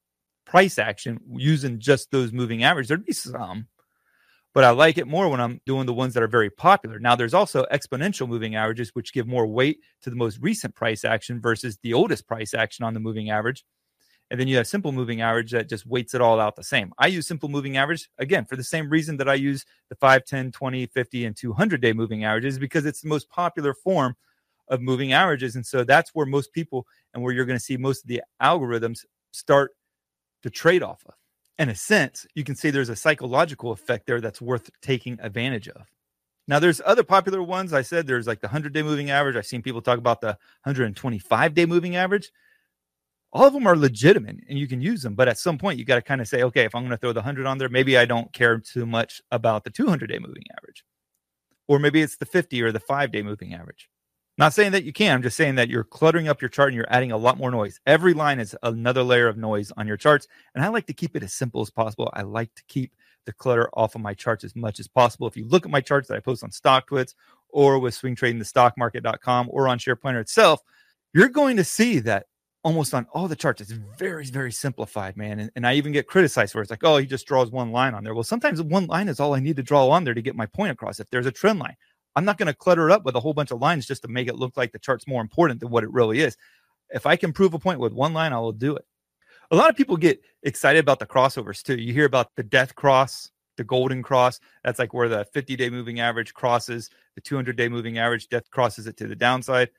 price 0.44 0.78
action 0.78 1.18
using 1.34 1.78
just 1.78 2.10
those 2.10 2.32
moving 2.32 2.62
averages. 2.62 2.88
There'd 2.88 3.04
be 3.04 3.12
some, 3.12 3.66
but 4.54 4.64
I 4.64 4.70
like 4.70 4.98
it 4.98 5.06
more 5.06 5.28
when 5.28 5.40
I'm 5.40 5.60
doing 5.64 5.86
the 5.86 5.94
ones 5.94 6.14
that 6.14 6.22
are 6.22 6.28
very 6.28 6.50
popular. 6.50 6.98
Now, 6.98 7.16
there's 7.16 7.34
also 7.34 7.64
exponential 7.72 8.28
moving 8.28 8.54
averages, 8.54 8.90
which 8.94 9.12
give 9.12 9.26
more 9.26 9.46
weight 9.46 9.80
to 10.02 10.10
the 10.10 10.16
most 10.16 10.38
recent 10.40 10.74
price 10.74 11.04
action 11.04 11.40
versus 11.40 11.78
the 11.82 11.94
oldest 11.94 12.26
price 12.26 12.52
action 12.52 12.84
on 12.84 12.94
the 12.94 13.00
moving 13.00 13.30
average. 13.30 13.64
And 14.30 14.40
then 14.40 14.48
you 14.48 14.56
have 14.56 14.66
simple 14.66 14.92
moving 14.92 15.20
average 15.20 15.52
that 15.52 15.68
just 15.68 15.86
weights 15.86 16.14
it 16.14 16.22
all 16.22 16.40
out 16.40 16.56
the 16.56 16.64
same. 16.64 16.92
I 16.98 17.08
use 17.08 17.26
simple 17.26 17.50
moving 17.50 17.76
average 17.76 18.08
again 18.18 18.46
for 18.46 18.56
the 18.56 18.64
same 18.64 18.88
reason 18.88 19.18
that 19.18 19.28
I 19.28 19.34
use 19.34 19.64
the 19.90 19.94
5, 19.96 20.24
10, 20.24 20.52
20, 20.52 20.86
50, 20.86 21.24
and 21.26 21.36
200 21.36 21.80
day 21.82 21.92
moving 21.92 22.24
averages 22.24 22.58
because 22.58 22.86
it's 22.86 23.02
the 23.02 23.08
most 23.08 23.28
popular 23.28 23.74
form 23.74 24.16
of 24.68 24.80
moving 24.80 25.12
averages. 25.12 25.54
And 25.54 25.66
so 25.66 25.84
that's 25.84 26.10
where 26.14 26.24
most 26.24 26.52
people 26.54 26.86
and 27.12 27.22
where 27.22 27.34
you're 27.34 27.44
going 27.44 27.58
to 27.58 27.64
see 27.64 27.76
most 27.76 28.04
of 28.04 28.08
the 28.08 28.22
algorithms 28.42 29.00
start 29.32 29.72
to 30.42 30.50
trade 30.50 30.82
off 30.82 31.02
of 31.06 31.14
in 31.58 31.68
a 31.68 31.74
sense, 31.74 32.26
you 32.34 32.44
can 32.44 32.56
say 32.56 32.70
there's 32.70 32.88
a 32.88 32.96
psychological 32.96 33.72
effect 33.72 34.06
there 34.06 34.20
that's 34.20 34.40
worth 34.40 34.70
taking 34.80 35.18
advantage 35.20 35.68
of. 35.68 35.86
Now, 36.48 36.58
there's 36.58 36.80
other 36.84 37.04
popular 37.04 37.42
ones. 37.42 37.72
I 37.72 37.82
said 37.82 38.06
there's 38.06 38.26
like 38.26 38.40
the 38.40 38.48
100 38.48 38.72
day 38.72 38.82
moving 38.82 39.10
average. 39.10 39.36
I've 39.36 39.46
seen 39.46 39.62
people 39.62 39.80
talk 39.80 39.98
about 39.98 40.20
the 40.20 40.38
125 40.64 41.54
day 41.54 41.66
moving 41.66 41.96
average. 41.96 42.32
All 43.32 43.46
of 43.46 43.52
them 43.54 43.66
are 43.66 43.76
legitimate 43.76 44.40
and 44.48 44.58
you 44.58 44.66
can 44.66 44.82
use 44.82 45.02
them. 45.02 45.14
But 45.14 45.28
at 45.28 45.38
some 45.38 45.56
point, 45.56 45.78
you 45.78 45.84
got 45.84 45.94
to 45.94 46.02
kind 46.02 46.20
of 46.20 46.28
say, 46.28 46.42
okay, 46.42 46.64
if 46.64 46.74
I'm 46.74 46.82
going 46.82 46.90
to 46.90 46.98
throw 46.98 47.12
the 47.12 47.20
100 47.20 47.46
on 47.46 47.58
there, 47.58 47.68
maybe 47.68 47.96
I 47.96 48.04
don't 48.04 48.32
care 48.32 48.58
too 48.58 48.84
much 48.84 49.22
about 49.30 49.64
the 49.64 49.70
200 49.70 50.08
day 50.08 50.18
moving 50.18 50.44
average. 50.58 50.84
Or 51.68 51.78
maybe 51.78 52.02
it's 52.02 52.16
the 52.16 52.26
50 52.26 52.60
or 52.60 52.72
the 52.72 52.80
five 52.80 53.12
day 53.12 53.22
moving 53.22 53.54
average. 53.54 53.88
Not 54.38 54.54
saying 54.54 54.72
that 54.72 54.84
you 54.84 54.92
can. 54.92 55.14
I'm 55.14 55.22
just 55.22 55.36
saying 55.36 55.56
that 55.56 55.68
you're 55.68 55.84
cluttering 55.84 56.28
up 56.28 56.40
your 56.40 56.48
chart 56.48 56.68
and 56.70 56.76
you're 56.76 56.90
adding 56.90 57.12
a 57.12 57.16
lot 57.16 57.36
more 57.36 57.50
noise. 57.50 57.78
Every 57.86 58.14
line 58.14 58.40
is 58.40 58.56
another 58.62 59.02
layer 59.02 59.28
of 59.28 59.36
noise 59.36 59.70
on 59.76 59.86
your 59.86 59.98
charts. 59.98 60.26
And 60.54 60.64
I 60.64 60.68
like 60.68 60.86
to 60.86 60.94
keep 60.94 61.14
it 61.16 61.22
as 61.22 61.34
simple 61.34 61.60
as 61.60 61.70
possible. 61.70 62.10
I 62.14 62.22
like 62.22 62.54
to 62.54 62.62
keep 62.66 62.94
the 63.26 63.32
clutter 63.32 63.68
off 63.74 63.94
of 63.94 64.00
my 64.00 64.14
charts 64.14 64.42
as 64.42 64.56
much 64.56 64.80
as 64.80 64.88
possible. 64.88 65.26
If 65.26 65.36
you 65.36 65.46
look 65.46 65.66
at 65.66 65.70
my 65.70 65.80
charts 65.80 66.08
that 66.08 66.16
I 66.16 66.20
post 66.20 66.42
on 66.42 66.50
StockTwits 66.50 67.14
or 67.50 67.78
with 67.78 67.94
swingtradingthestockmarket.com 68.00 69.48
or 69.50 69.68
on 69.68 69.78
SharePlanner 69.78 70.20
itself, 70.20 70.60
you're 71.12 71.28
going 71.28 71.58
to 71.58 71.64
see 71.64 71.98
that 72.00 72.26
almost 72.64 72.94
on 72.94 73.06
all 73.12 73.28
the 73.28 73.36
charts, 73.36 73.60
it's 73.60 73.72
very, 73.72 74.24
very 74.26 74.52
simplified, 74.52 75.16
man. 75.16 75.40
And, 75.40 75.50
and 75.56 75.66
I 75.66 75.74
even 75.74 75.92
get 75.92 76.06
criticized 76.06 76.52
for 76.52 76.60
it. 76.60 76.62
it's 76.62 76.70
like, 76.70 76.84
oh, 76.84 76.96
he 76.96 77.06
just 77.06 77.26
draws 77.26 77.50
one 77.50 77.72
line 77.72 77.94
on 77.94 78.04
there. 78.04 78.14
Well, 78.14 78.22
sometimes 78.22 78.62
one 78.62 78.86
line 78.86 79.08
is 79.08 79.20
all 79.20 79.34
I 79.34 79.40
need 79.40 79.56
to 79.56 79.62
draw 79.62 79.88
on 79.90 80.04
there 80.04 80.14
to 80.14 80.22
get 80.22 80.36
my 80.36 80.46
point 80.46 80.72
across. 80.72 81.00
If 81.00 81.10
there's 81.10 81.26
a 81.26 81.32
trend 81.32 81.58
line, 81.58 81.76
I'm 82.14 82.24
not 82.24 82.38
going 82.38 82.46
to 82.46 82.54
clutter 82.54 82.88
it 82.88 82.92
up 82.92 83.04
with 83.04 83.16
a 83.16 83.20
whole 83.20 83.34
bunch 83.34 83.50
of 83.50 83.60
lines 83.60 83.86
just 83.86 84.02
to 84.02 84.08
make 84.08 84.28
it 84.28 84.36
look 84.36 84.56
like 84.56 84.72
the 84.72 84.78
chart's 84.78 85.06
more 85.06 85.22
important 85.22 85.60
than 85.60 85.70
what 85.70 85.84
it 85.84 85.92
really 85.92 86.20
is. 86.20 86.36
If 86.90 87.06
I 87.06 87.16
can 87.16 87.32
prove 87.32 87.54
a 87.54 87.58
point 87.58 87.80
with 87.80 87.92
one 87.92 88.12
line, 88.12 88.32
I 88.32 88.38
will 88.38 88.52
do 88.52 88.76
it. 88.76 88.84
A 89.50 89.56
lot 89.56 89.70
of 89.70 89.76
people 89.76 89.96
get 89.96 90.20
excited 90.42 90.78
about 90.78 90.98
the 90.98 91.06
crossovers 91.06 91.62
too. 91.62 91.76
You 91.76 91.92
hear 91.92 92.04
about 92.04 92.34
the 92.36 92.42
death 92.42 92.74
cross, 92.74 93.30
the 93.56 93.64
golden 93.64 94.02
cross. 94.02 94.40
That's 94.64 94.78
like 94.78 94.94
where 94.94 95.08
the 95.08 95.24
50 95.32 95.56
day 95.56 95.70
moving 95.70 96.00
average 96.00 96.34
crosses 96.34 96.90
the 97.14 97.20
200 97.20 97.56
day 97.56 97.68
moving 97.68 97.98
average. 97.98 98.28
Death 98.28 98.50
crosses 98.50 98.86
it 98.86 98.96
to 98.98 99.06
the 99.06 99.16
downside. 99.16 99.70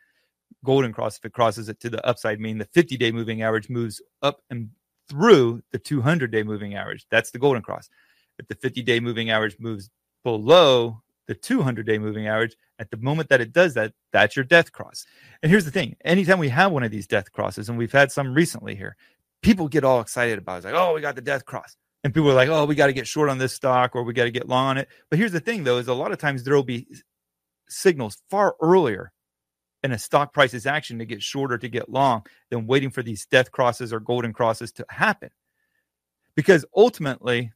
Golden 0.63 0.93
cross, 0.93 1.17
if 1.17 1.25
it 1.25 1.33
crosses 1.33 1.69
it 1.69 1.79
to 1.81 1.89
the 1.89 2.05
upside, 2.05 2.39
meaning 2.39 2.59
the 2.59 2.65
50 2.65 2.97
day 2.97 3.11
moving 3.11 3.41
average 3.41 3.69
moves 3.69 4.01
up 4.21 4.41
and 4.49 4.69
through 5.09 5.61
the 5.71 5.79
200 5.79 6.31
day 6.31 6.43
moving 6.43 6.75
average. 6.75 7.05
That's 7.09 7.31
the 7.31 7.39
golden 7.39 7.61
cross. 7.61 7.89
If 8.39 8.47
the 8.47 8.55
50 8.55 8.81
day 8.83 8.99
moving 8.99 9.29
average 9.29 9.57
moves 9.59 9.89
below 10.23 11.01
the 11.27 11.35
200 11.35 11.85
day 11.85 11.97
moving 11.97 12.27
average. 12.27 12.55
At 12.79 12.91
the 12.91 12.97
moment 12.97 13.29
that 13.29 13.41
it 13.41 13.53
does 13.53 13.75
that, 13.75 13.93
that's 14.11 14.35
your 14.35 14.45
death 14.45 14.71
cross. 14.71 15.05
And 15.41 15.49
here's 15.49 15.65
the 15.65 15.71
thing 15.71 15.95
anytime 16.03 16.39
we 16.39 16.49
have 16.49 16.71
one 16.71 16.83
of 16.83 16.91
these 16.91 17.07
death 17.07 17.31
crosses, 17.31 17.69
and 17.69 17.77
we've 17.77 17.91
had 17.91 18.11
some 18.11 18.33
recently 18.33 18.75
here, 18.75 18.95
people 19.41 19.67
get 19.67 19.83
all 19.83 20.01
excited 20.01 20.37
about 20.37 20.55
it. 20.55 20.57
It's 20.57 20.65
like, 20.65 20.75
oh, 20.75 20.93
we 20.93 21.01
got 21.01 21.15
the 21.15 21.21
death 21.21 21.45
cross. 21.45 21.75
And 22.03 22.13
people 22.13 22.29
are 22.31 22.35
like, 22.35 22.49
oh, 22.49 22.65
we 22.65 22.75
got 22.75 22.87
to 22.87 22.93
get 22.93 23.07
short 23.07 23.29
on 23.29 23.37
this 23.37 23.53
stock 23.53 23.95
or 23.95 24.03
we 24.03 24.13
got 24.13 24.25
to 24.25 24.31
get 24.31 24.49
long 24.49 24.67
on 24.67 24.77
it. 24.77 24.89
But 25.09 25.19
here's 25.19 25.31
the 25.31 25.39
thing, 25.39 25.63
though, 25.63 25.77
is 25.77 25.87
a 25.87 25.93
lot 25.93 26.11
of 26.11 26.17
times 26.17 26.43
there 26.43 26.55
will 26.55 26.63
be 26.63 26.87
signals 27.69 28.21
far 28.29 28.55
earlier 28.61 29.13
in 29.83 29.91
a 29.91 29.99
stock 29.99 30.33
price's 30.33 30.65
action 30.65 30.99
to 30.99 31.05
get 31.05 31.21
shorter 31.21 31.57
to 31.57 31.69
get 31.69 31.89
long 31.89 32.25
than 32.49 32.67
waiting 32.67 32.89
for 32.89 33.03
these 33.03 33.25
death 33.25 33.51
crosses 33.51 33.93
or 33.93 33.99
golden 33.99 34.33
crosses 34.33 34.71
to 34.73 34.85
happen. 34.89 35.29
Because 36.35 36.65
ultimately, 36.75 37.53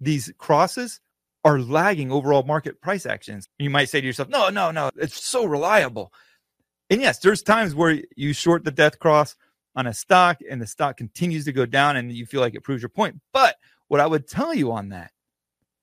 these 0.00 0.32
crosses 0.38 1.00
are 1.44 1.58
lagging 1.58 2.12
overall 2.12 2.42
market 2.42 2.80
price 2.80 3.06
actions. 3.06 3.48
You 3.58 3.70
might 3.70 3.88
say 3.88 4.00
to 4.00 4.06
yourself, 4.06 4.28
no, 4.28 4.50
no, 4.50 4.70
no, 4.70 4.90
it's 4.96 5.24
so 5.24 5.44
reliable. 5.44 6.12
And 6.90 7.00
yes, 7.00 7.18
there's 7.20 7.42
times 7.42 7.74
where 7.74 8.02
you 8.16 8.32
short 8.32 8.64
the 8.64 8.70
death 8.70 8.98
cross 8.98 9.36
on 9.76 9.86
a 9.86 9.94
stock 9.94 10.40
and 10.48 10.60
the 10.60 10.66
stock 10.66 10.96
continues 10.96 11.44
to 11.44 11.52
go 11.52 11.64
down 11.64 11.96
and 11.96 12.12
you 12.12 12.26
feel 12.26 12.40
like 12.40 12.54
it 12.54 12.64
proves 12.64 12.82
your 12.82 12.88
point. 12.88 13.20
But 13.32 13.56
what 13.88 14.00
I 14.00 14.06
would 14.06 14.28
tell 14.28 14.52
you 14.52 14.72
on 14.72 14.88
that 14.90 15.12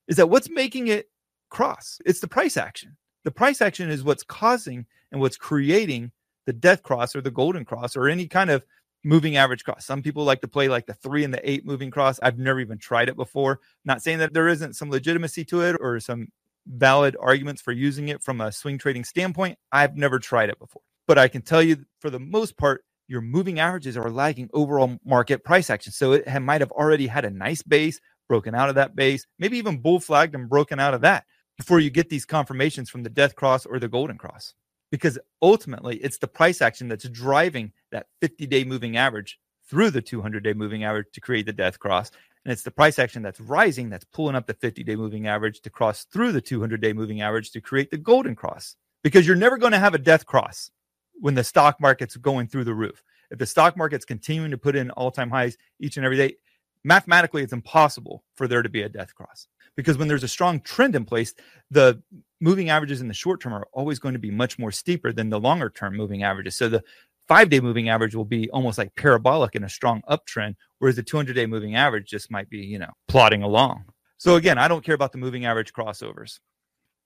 is 0.07 0.17
that 0.17 0.29
what's 0.29 0.49
making 0.49 0.87
it 0.87 1.09
cross? 1.49 1.99
It's 2.05 2.19
the 2.19 2.27
price 2.27 2.57
action. 2.57 2.97
The 3.23 3.31
price 3.31 3.61
action 3.61 3.89
is 3.89 4.03
what's 4.03 4.23
causing 4.23 4.85
and 5.11 5.21
what's 5.21 5.37
creating 5.37 6.11
the 6.45 6.53
death 6.53 6.83
cross 6.83 7.15
or 7.15 7.21
the 7.21 7.31
golden 7.31 7.65
cross 7.65 7.95
or 7.95 8.07
any 8.07 8.27
kind 8.27 8.49
of 8.49 8.65
moving 9.03 9.37
average 9.37 9.63
cross. 9.63 9.85
Some 9.85 10.01
people 10.01 10.23
like 10.23 10.41
to 10.41 10.47
play 10.47 10.67
like 10.67 10.85
the 10.85 10.93
three 10.93 11.23
and 11.23 11.33
the 11.33 11.49
eight 11.49 11.65
moving 11.65 11.91
cross. 11.91 12.19
I've 12.21 12.37
never 12.37 12.59
even 12.59 12.77
tried 12.77 13.09
it 13.09 13.15
before. 13.15 13.59
Not 13.85 14.01
saying 14.01 14.19
that 14.19 14.33
there 14.33 14.47
isn't 14.47 14.75
some 14.75 14.89
legitimacy 14.89 15.45
to 15.45 15.61
it 15.61 15.77
or 15.79 15.99
some 15.99 16.27
valid 16.65 17.15
arguments 17.19 17.61
for 17.61 17.71
using 17.71 18.09
it 18.09 18.21
from 18.21 18.41
a 18.41 18.51
swing 18.51 18.77
trading 18.77 19.03
standpoint. 19.03 19.57
I've 19.71 19.95
never 19.95 20.19
tried 20.19 20.49
it 20.49 20.59
before, 20.59 20.81
but 21.07 21.17
I 21.17 21.27
can 21.27 21.41
tell 21.41 21.63
you 21.63 21.85
for 21.99 22.09
the 22.09 22.19
most 22.19 22.57
part, 22.57 22.83
your 23.07 23.21
moving 23.21 23.59
averages 23.59 23.95
are 23.95 24.11
lagging 24.11 24.49
overall 24.53 24.99
market 25.05 25.45
price 25.45 25.69
action. 25.69 25.93
So 25.93 26.11
it 26.11 26.27
might 26.41 26.59
have 26.59 26.71
already 26.71 27.07
had 27.07 27.23
a 27.23 27.29
nice 27.29 27.63
base, 27.63 28.01
broken 28.27 28.53
out 28.53 28.67
of 28.67 28.75
that 28.75 28.97
base, 28.97 29.25
maybe 29.39 29.57
even 29.57 29.77
bull 29.77 30.01
flagged 30.01 30.35
and 30.35 30.49
broken 30.49 30.79
out 30.79 30.93
of 30.93 31.01
that 31.01 31.23
before 31.57 31.79
you 31.79 31.89
get 31.89 32.09
these 32.09 32.25
confirmations 32.25 32.89
from 32.89 33.03
the 33.03 33.09
death 33.09 33.35
cross 33.35 33.65
or 33.65 33.79
the 33.79 33.87
golden 33.87 34.17
cross. 34.17 34.53
Because 34.91 35.19
ultimately, 35.41 35.97
it's 35.97 36.17
the 36.17 36.27
price 36.27 36.61
action 36.61 36.87
that's 36.87 37.07
driving 37.09 37.71
that 37.91 38.07
50 38.21 38.47
day 38.47 38.63
moving 38.63 38.97
average 38.97 39.39
through 39.69 39.91
the 39.91 40.01
200 40.01 40.43
day 40.43 40.53
moving 40.53 40.83
average 40.83 41.07
to 41.13 41.21
create 41.21 41.45
the 41.45 41.53
death 41.53 41.79
cross. 41.79 42.11
And 42.45 42.51
it's 42.53 42.63
the 42.63 42.71
price 42.71 42.97
action 42.97 43.21
that's 43.21 43.41
rising 43.41 43.89
that's 43.89 44.05
pulling 44.05 44.35
up 44.35 44.47
the 44.47 44.53
50 44.53 44.83
day 44.83 44.95
moving 44.95 45.27
average 45.27 45.61
to 45.61 45.69
cross 45.69 46.05
through 46.05 46.31
the 46.31 46.41
200 46.41 46.79
day 46.79 46.93
moving 46.93 47.21
average 47.21 47.51
to 47.51 47.61
create 47.61 47.91
the 47.91 47.97
golden 47.97 48.35
cross. 48.35 48.75
Because 49.03 49.27
you're 49.27 49.35
never 49.35 49.57
going 49.57 49.73
to 49.73 49.79
have 49.79 49.93
a 49.93 49.99
death 49.99 50.25
cross 50.25 50.71
when 51.19 51.35
the 51.35 51.43
stock 51.43 51.79
market's 51.81 52.15
going 52.15 52.47
through 52.47 52.63
the 52.63 52.73
roof. 52.73 53.03
If 53.29 53.39
the 53.39 53.45
stock 53.45 53.75
market's 53.75 54.05
continuing 54.05 54.51
to 54.51 54.57
put 54.57 54.75
in 54.75 54.91
all 54.91 55.11
time 55.11 55.29
highs 55.29 55.57
each 55.79 55.97
and 55.97 56.05
every 56.05 56.17
day, 56.17 56.35
mathematically 56.83 57.43
it's 57.43 57.53
impossible 57.53 58.23
for 58.35 58.47
there 58.47 58.61
to 58.61 58.69
be 58.69 58.83
a 58.83 58.89
death 58.89 59.13
cross 59.13 59.47
because 59.77 59.97
when 59.97 60.09
there's 60.09 60.23
a 60.23 60.27
strong 60.27 60.59
trend 60.59 60.95
in 60.95 61.05
place 61.05 61.33
the 61.71 62.01
moving 62.41 62.69
averages 62.69 62.99
in 62.99 63.07
the 63.07 63.13
short 63.13 63.39
term 63.39 63.53
are 63.53 63.67
always 63.71 63.99
going 63.99 64.13
to 64.13 64.19
be 64.19 64.31
much 64.31 64.59
more 64.59 64.71
steeper 64.71 65.13
than 65.13 65.29
the 65.29 65.39
longer 65.39 65.69
term 65.69 65.95
moving 65.95 66.23
averages 66.23 66.57
so 66.57 66.67
the 66.67 66.83
five 67.27 67.49
day 67.49 67.61
moving 67.61 67.87
average 67.87 68.15
will 68.15 68.25
be 68.25 68.49
almost 68.49 68.77
like 68.77 68.93
parabolic 68.95 69.55
in 69.55 69.63
a 69.63 69.69
strong 69.69 70.01
uptrend 70.09 70.55
whereas 70.79 70.97
the 70.97 71.03
200 71.03 71.33
day 71.33 71.45
moving 71.45 71.75
average 71.75 72.09
just 72.09 72.29
might 72.29 72.49
be 72.49 72.59
you 72.59 72.79
know 72.79 72.91
plodding 73.07 73.43
along 73.43 73.85
so 74.17 74.35
again 74.35 74.57
i 74.57 74.67
don't 74.67 74.83
care 74.83 74.95
about 74.95 75.13
the 75.13 75.17
moving 75.17 75.45
average 75.45 75.71
crossovers 75.71 76.39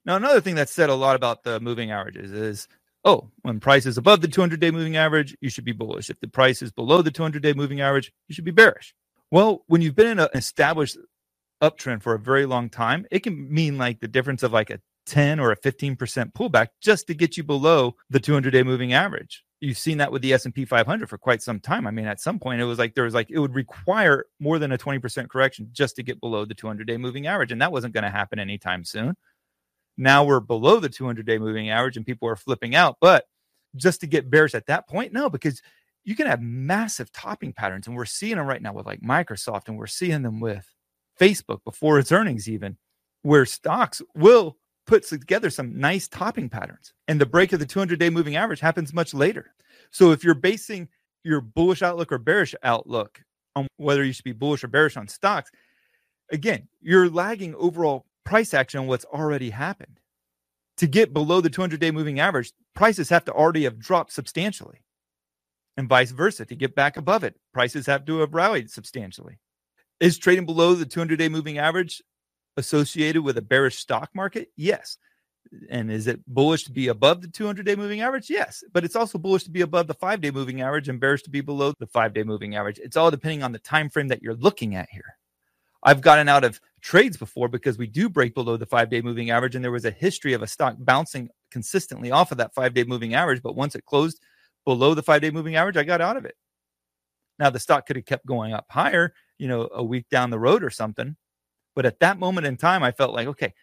now 0.05 0.15
another 0.15 0.41
thing 0.41 0.55
that's 0.55 0.73
said 0.73 0.89
a 0.89 0.95
lot 0.95 1.15
about 1.15 1.43
the 1.43 1.59
moving 1.59 1.91
averages 1.91 2.31
is 2.31 2.67
oh, 3.03 3.29
when 3.41 3.59
price 3.59 3.85
is 3.85 3.97
above 3.97 4.21
the 4.21 4.27
200 4.27 4.59
day 4.59 4.71
moving 4.71 4.95
average, 4.95 5.35
you 5.41 5.49
should 5.49 5.65
be 5.65 5.71
bullish. 5.71 6.09
If 6.09 6.19
the 6.19 6.27
price 6.27 6.61
is 6.61 6.71
below 6.71 7.01
the 7.01 7.11
200 7.11 7.41
day 7.41 7.53
moving 7.53 7.81
average, 7.81 8.11
you 8.27 8.35
should 8.35 8.45
be 8.45 8.51
bearish. 8.51 8.93
Well, 9.31 9.63
when 9.67 9.81
you've 9.81 9.95
been 9.95 10.07
in 10.07 10.19
an 10.19 10.27
established 10.33 10.97
uptrend 11.61 12.01
for 12.01 12.13
a 12.13 12.19
very 12.19 12.45
long 12.45 12.69
time, 12.69 13.05
it 13.11 13.19
can 13.19 13.51
mean 13.53 13.77
like 13.77 13.99
the 13.99 14.07
difference 14.07 14.43
of 14.43 14.51
like 14.51 14.69
a 14.69 14.79
10 15.05 15.39
or 15.39 15.51
a 15.51 15.57
15% 15.57 15.97
pullback 16.33 16.67
just 16.81 17.07
to 17.07 17.13
get 17.13 17.37
you 17.37 17.43
below 17.43 17.95
the 18.09 18.19
200-day 18.19 18.63
moving 18.63 18.93
average. 18.93 19.43
You've 19.59 19.77
seen 19.77 19.97
that 19.99 20.11
with 20.11 20.21
the 20.21 20.33
S&P 20.33 20.65
500 20.65 21.09
for 21.09 21.17
quite 21.17 21.41
some 21.41 21.59
time. 21.59 21.85
I 21.85 21.91
mean, 21.91 22.05
at 22.05 22.19
some 22.19 22.39
point 22.39 22.61
it 22.61 22.65
was 22.65 22.79
like 22.79 22.95
there 22.95 23.03
was 23.03 23.13
like 23.13 23.29
it 23.29 23.39
would 23.39 23.53
require 23.53 24.25
more 24.39 24.57
than 24.57 24.71
a 24.71 24.77
20% 24.77 25.29
correction 25.29 25.69
just 25.71 25.95
to 25.97 26.03
get 26.03 26.19
below 26.19 26.45
the 26.45 26.55
200-day 26.55 26.97
moving 26.97 27.27
average 27.27 27.51
and 27.51 27.61
that 27.61 27.71
wasn't 27.71 27.93
going 27.93 28.03
to 28.03 28.09
happen 28.09 28.39
anytime 28.39 28.83
soon. 28.83 29.15
Now 29.97 30.23
we're 30.23 30.39
below 30.39 30.79
the 30.79 30.89
200-day 30.89 31.37
moving 31.37 31.69
average 31.69 31.97
and 31.97 32.05
people 32.05 32.27
are 32.27 32.35
flipping 32.35 32.75
out, 32.75 32.97
but 32.99 33.25
just 33.75 34.01
to 34.01 34.07
get 34.07 34.29
bearish 34.29 34.55
at 34.55 34.65
that 34.67 34.87
point, 34.87 35.13
no, 35.13 35.29
because 35.29 35.61
you 36.03 36.15
can 36.15 36.27
have 36.27 36.41
massive 36.41 37.11
topping 37.11 37.53
patterns. 37.53 37.87
And 37.87 37.95
we're 37.95 38.05
seeing 38.05 38.37
them 38.37 38.47
right 38.47 38.61
now 38.61 38.73
with 38.73 38.85
like 38.85 39.01
Microsoft, 39.01 39.67
and 39.67 39.77
we're 39.77 39.87
seeing 39.87 40.23
them 40.23 40.39
with 40.39 40.67
Facebook 41.21 41.63
before 41.63 41.99
its 41.99 42.11
earnings, 42.11 42.49
even 42.49 42.77
where 43.21 43.45
stocks 43.45 44.01
will 44.15 44.57
put 44.87 45.03
together 45.07 45.49
some 45.49 45.79
nice 45.79 46.07
topping 46.07 46.49
patterns. 46.49 46.93
And 47.07 47.21
the 47.21 47.25
break 47.25 47.53
of 47.53 47.59
the 47.59 47.65
200 47.65 47.99
day 47.99 48.09
moving 48.09 48.35
average 48.35 48.59
happens 48.59 48.93
much 48.93 49.13
later. 49.13 49.53
So 49.91 50.11
if 50.11 50.23
you're 50.23 50.33
basing 50.33 50.89
your 51.23 51.41
bullish 51.41 51.83
outlook 51.83 52.11
or 52.11 52.17
bearish 52.17 52.55
outlook 52.63 53.21
on 53.55 53.67
whether 53.77 54.03
you 54.03 54.13
should 54.13 54.23
be 54.23 54.31
bullish 54.31 54.63
or 54.63 54.67
bearish 54.67 54.97
on 54.97 55.07
stocks, 55.07 55.51
again, 56.31 56.67
you're 56.81 57.09
lagging 57.09 57.53
overall 57.55 58.05
price 58.23 58.53
action 58.53 58.79
on 58.79 58.87
what's 58.87 59.05
already 59.05 59.51
happened. 59.51 59.99
To 60.77 60.87
get 60.87 61.13
below 61.13 61.41
the 61.41 61.49
200 61.49 61.79
day 61.79 61.91
moving 61.91 62.19
average, 62.19 62.51
prices 62.73 63.09
have 63.09 63.25
to 63.25 63.31
already 63.31 63.65
have 63.65 63.77
dropped 63.77 64.13
substantially 64.13 64.79
and 65.77 65.87
vice 65.87 66.11
versa. 66.11 66.45
To 66.45 66.55
get 66.55 66.73
back 66.73 66.97
above 66.97 67.23
it, 67.23 67.35
prices 67.53 67.85
have 67.85 68.05
to 68.05 68.19
have 68.19 68.33
rallied 68.33 68.71
substantially. 68.71 69.37
Is 70.01 70.17
trading 70.17 70.47
below 70.47 70.73
the 70.73 70.85
200 70.85 71.17
day 71.19 71.29
moving 71.29 71.59
average 71.59 72.01
associated 72.57 73.21
with 73.21 73.37
a 73.37 73.41
bearish 73.41 73.77
stock 73.77 74.09
market? 74.15 74.49
Yes. 74.57 74.97
And 75.69 75.91
is 75.91 76.07
it 76.07 76.19
bullish 76.27 76.63
to 76.63 76.71
be 76.71 76.87
above 76.87 77.21
the 77.21 77.27
200 77.27 77.67
day 77.67 77.75
moving 77.75 78.01
average? 78.01 78.27
Yes. 78.27 78.63
But 78.73 78.83
it's 78.83 78.95
also 78.95 79.19
bullish 79.19 79.43
to 79.43 79.51
be 79.51 79.61
above 79.61 79.85
the 79.85 79.93
five 79.93 80.19
day 80.19 80.31
moving 80.31 80.61
average 80.61 80.89
and 80.89 80.99
bearish 80.99 81.21
to 81.23 81.29
be 81.29 81.41
below 81.41 81.73
the 81.77 81.85
five 81.85 82.15
day 82.15 82.23
moving 82.23 82.55
average. 82.55 82.79
It's 82.79 82.97
all 82.97 83.11
depending 83.11 83.43
on 83.43 83.51
the 83.51 83.59
time 83.59 83.91
frame 83.91 84.07
that 84.07 84.23
you're 84.23 84.33
looking 84.33 84.73
at 84.73 84.89
here. 84.89 85.17
I've 85.83 86.01
gotten 86.01 86.27
out 86.27 86.43
of 86.43 86.59
trades 86.81 87.15
before 87.15 87.47
because 87.47 87.77
we 87.77 87.85
do 87.85 88.09
break 88.09 88.33
below 88.33 88.57
the 88.57 88.65
five 88.65 88.89
day 88.89 89.03
moving 89.03 89.29
average. 89.29 89.53
And 89.53 89.63
there 89.63 89.71
was 89.71 89.85
a 89.85 89.91
history 89.91 90.33
of 90.33 90.41
a 90.41 90.47
stock 90.47 90.77
bouncing 90.79 91.29
consistently 91.51 92.09
off 92.09 92.31
of 92.31 92.39
that 92.39 92.55
five 92.55 92.73
day 92.73 92.85
moving 92.85 93.13
average. 93.13 93.43
But 93.43 93.55
once 93.55 93.75
it 93.75 93.85
closed 93.85 94.19
below 94.65 94.95
the 94.95 95.03
five 95.03 95.21
day 95.21 95.29
moving 95.29 95.57
average, 95.57 95.77
I 95.77 95.83
got 95.83 96.01
out 96.01 96.17
of 96.17 96.25
it. 96.25 96.35
Now 97.39 97.49
the 97.49 97.59
stock 97.59 97.85
could 97.85 97.95
have 97.95 98.05
kept 98.05 98.25
going 98.25 98.53
up 98.53 98.65
higher, 98.69 99.13
you 99.37 99.47
know, 99.47 99.69
a 99.73 99.83
week 99.83 100.07
down 100.09 100.29
the 100.29 100.39
road 100.39 100.63
or 100.63 100.69
something. 100.69 101.15
But 101.75 101.85
at 101.85 101.99
that 101.99 102.19
moment 102.19 102.47
in 102.47 102.57
time, 102.57 102.83
I 102.83 102.91
felt 102.91 103.13
like, 103.13 103.27
okay, 103.27 103.53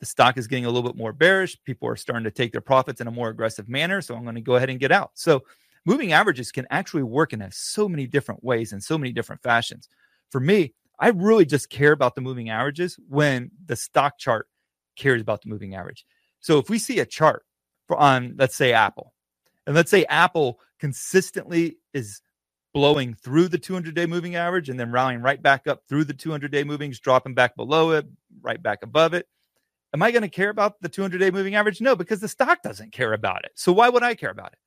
the 0.00 0.06
stock 0.06 0.38
is 0.38 0.46
getting 0.46 0.64
a 0.64 0.70
little 0.70 0.88
bit 0.88 0.98
more 0.98 1.12
bearish. 1.12 1.56
People 1.64 1.88
are 1.88 1.96
starting 1.96 2.24
to 2.24 2.30
take 2.30 2.52
their 2.52 2.60
profits 2.60 3.00
in 3.00 3.06
a 3.06 3.12
more 3.12 3.28
aggressive 3.28 3.68
manner. 3.68 4.00
So 4.00 4.14
I'm 4.14 4.22
going 4.22 4.34
to 4.36 4.40
go 4.40 4.56
ahead 4.56 4.70
and 4.70 4.80
get 4.80 4.92
out. 4.92 5.10
So 5.14 5.42
moving 5.84 6.12
averages 6.12 6.52
can 6.52 6.66
actually 6.70 7.02
work 7.02 7.32
in 7.32 7.46
so 7.50 7.88
many 7.88 8.06
different 8.06 8.42
ways 8.42 8.72
and 8.72 8.82
so 8.82 8.96
many 8.96 9.12
different 9.12 9.42
fashions. 9.42 9.88
For 10.30 10.40
me, 10.40 10.74
I 10.98 11.08
really 11.10 11.46
just 11.46 11.70
care 11.70 11.92
about 11.92 12.14
the 12.14 12.20
moving 12.20 12.50
averages 12.50 12.98
when 13.08 13.50
the 13.66 13.76
stock 13.76 14.18
chart 14.18 14.48
cares 14.96 15.20
about 15.20 15.42
the 15.42 15.48
moving 15.48 15.74
average. 15.74 16.04
So 16.40 16.58
if 16.58 16.68
we 16.68 16.78
see 16.78 17.00
a 17.00 17.06
chart 17.06 17.44
for 17.86 17.96
on, 17.96 18.34
let's 18.38 18.56
say 18.56 18.72
Apple, 18.72 19.14
and 19.66 19.74
let's 19.74 19.90
say 19.90 20.04
Apple 20.06 20.60
consistently 20.78 21.78
is 21.92 22.20
blowing 22.78 23.12
through 23.12 23.48
the 23.48 23.58
200 23.58 23.92
day 23.92 24.06
moving 24.06 24.36
average 24.36 24.68
and 24.68 24.78
then 24.78 24.92
rallying 24.92 25.20
right 25.20 25.42
back 25.42 25.66
up 25.66 25.82
through 25.88 26.04
the 26.04 26.14
200 26.14 26.52
day 26.52 26.62
movings, 26.62 27.00
dropping 27.00 27.34
back 27.34 27.56
below 27.56 27.90
it, 27.90 28.06
right 28.40 28.62
back 28.62 28.84
above 28.84 29.14
it. 29.14 29.26
Am 29.92 30.00
I 30.00 30.12
going 30.12 30.22
to 30.22 30.28
care 30.28 30.48
about 30.48 30.80
the 30.80 30.88
200 30.88 31.18
day 31.18 31.32
moving 31.32 31.56
average? 31.56 31.80
No, 31.80 31.96
because 31.96 32.20
the 32.20 32.28
stock 32.28 32.62
doesn't 32.62 32.92
care 32.92 33.14
about 33.14 33.44
it. 33.44 33.50
So 33.56 33.72
why 33.72 33.88
would 33.88 34.04
I 34.04 34.14
care 34.14 34.30
about 34.30 34.52
it? 34.52 34.58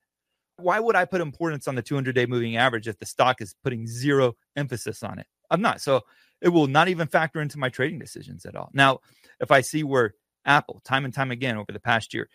Why 0.62 0.78
would 0.78 0.94
I 0.94 1.06
put 1.06 1.22
importance 1.22 1.66
on 1.66 1.74
the 1.74 1.80
200 1.80 2.14
day 2.14 2.26
moving 2.26 2.58
average 2.58 2.86
if 2.86 2.98
the 2.98 3.06
stock 3.06 3.40
is 3.40 3.54
putting 3.64 3.86
zero 3.86 4.34
emphasis 4.56 5.02
on 5.02 5.18
it? 5.18 5.26
I'm 5.50 5.62
not. 5.62 5.80
So 5.80 6.02
it 6.42 6.50
will 6.50 6.66
not 6.66 6.88
even 6.88 7.08
factor 7.08 7.40
into 7.40 7.58
my 7.58 7.70
trading 7.70 7.98
decisions 7.98 8.44
at 8.44 8.56
all. 8.56 8.68
Now, 8.74 8.98
if 9.40 9.50
I 9.50 9.62
see 9.62 9.84
where 9.84 10.16
Apple, 10.44 10.82
time 10.84 11.06
and 11.06 11.14
time 11.14 11.30
again 11.30 11.56
over 11.56 11.72
the 11.72 11.80
past 11.80 12.12
year, 12.12 12.28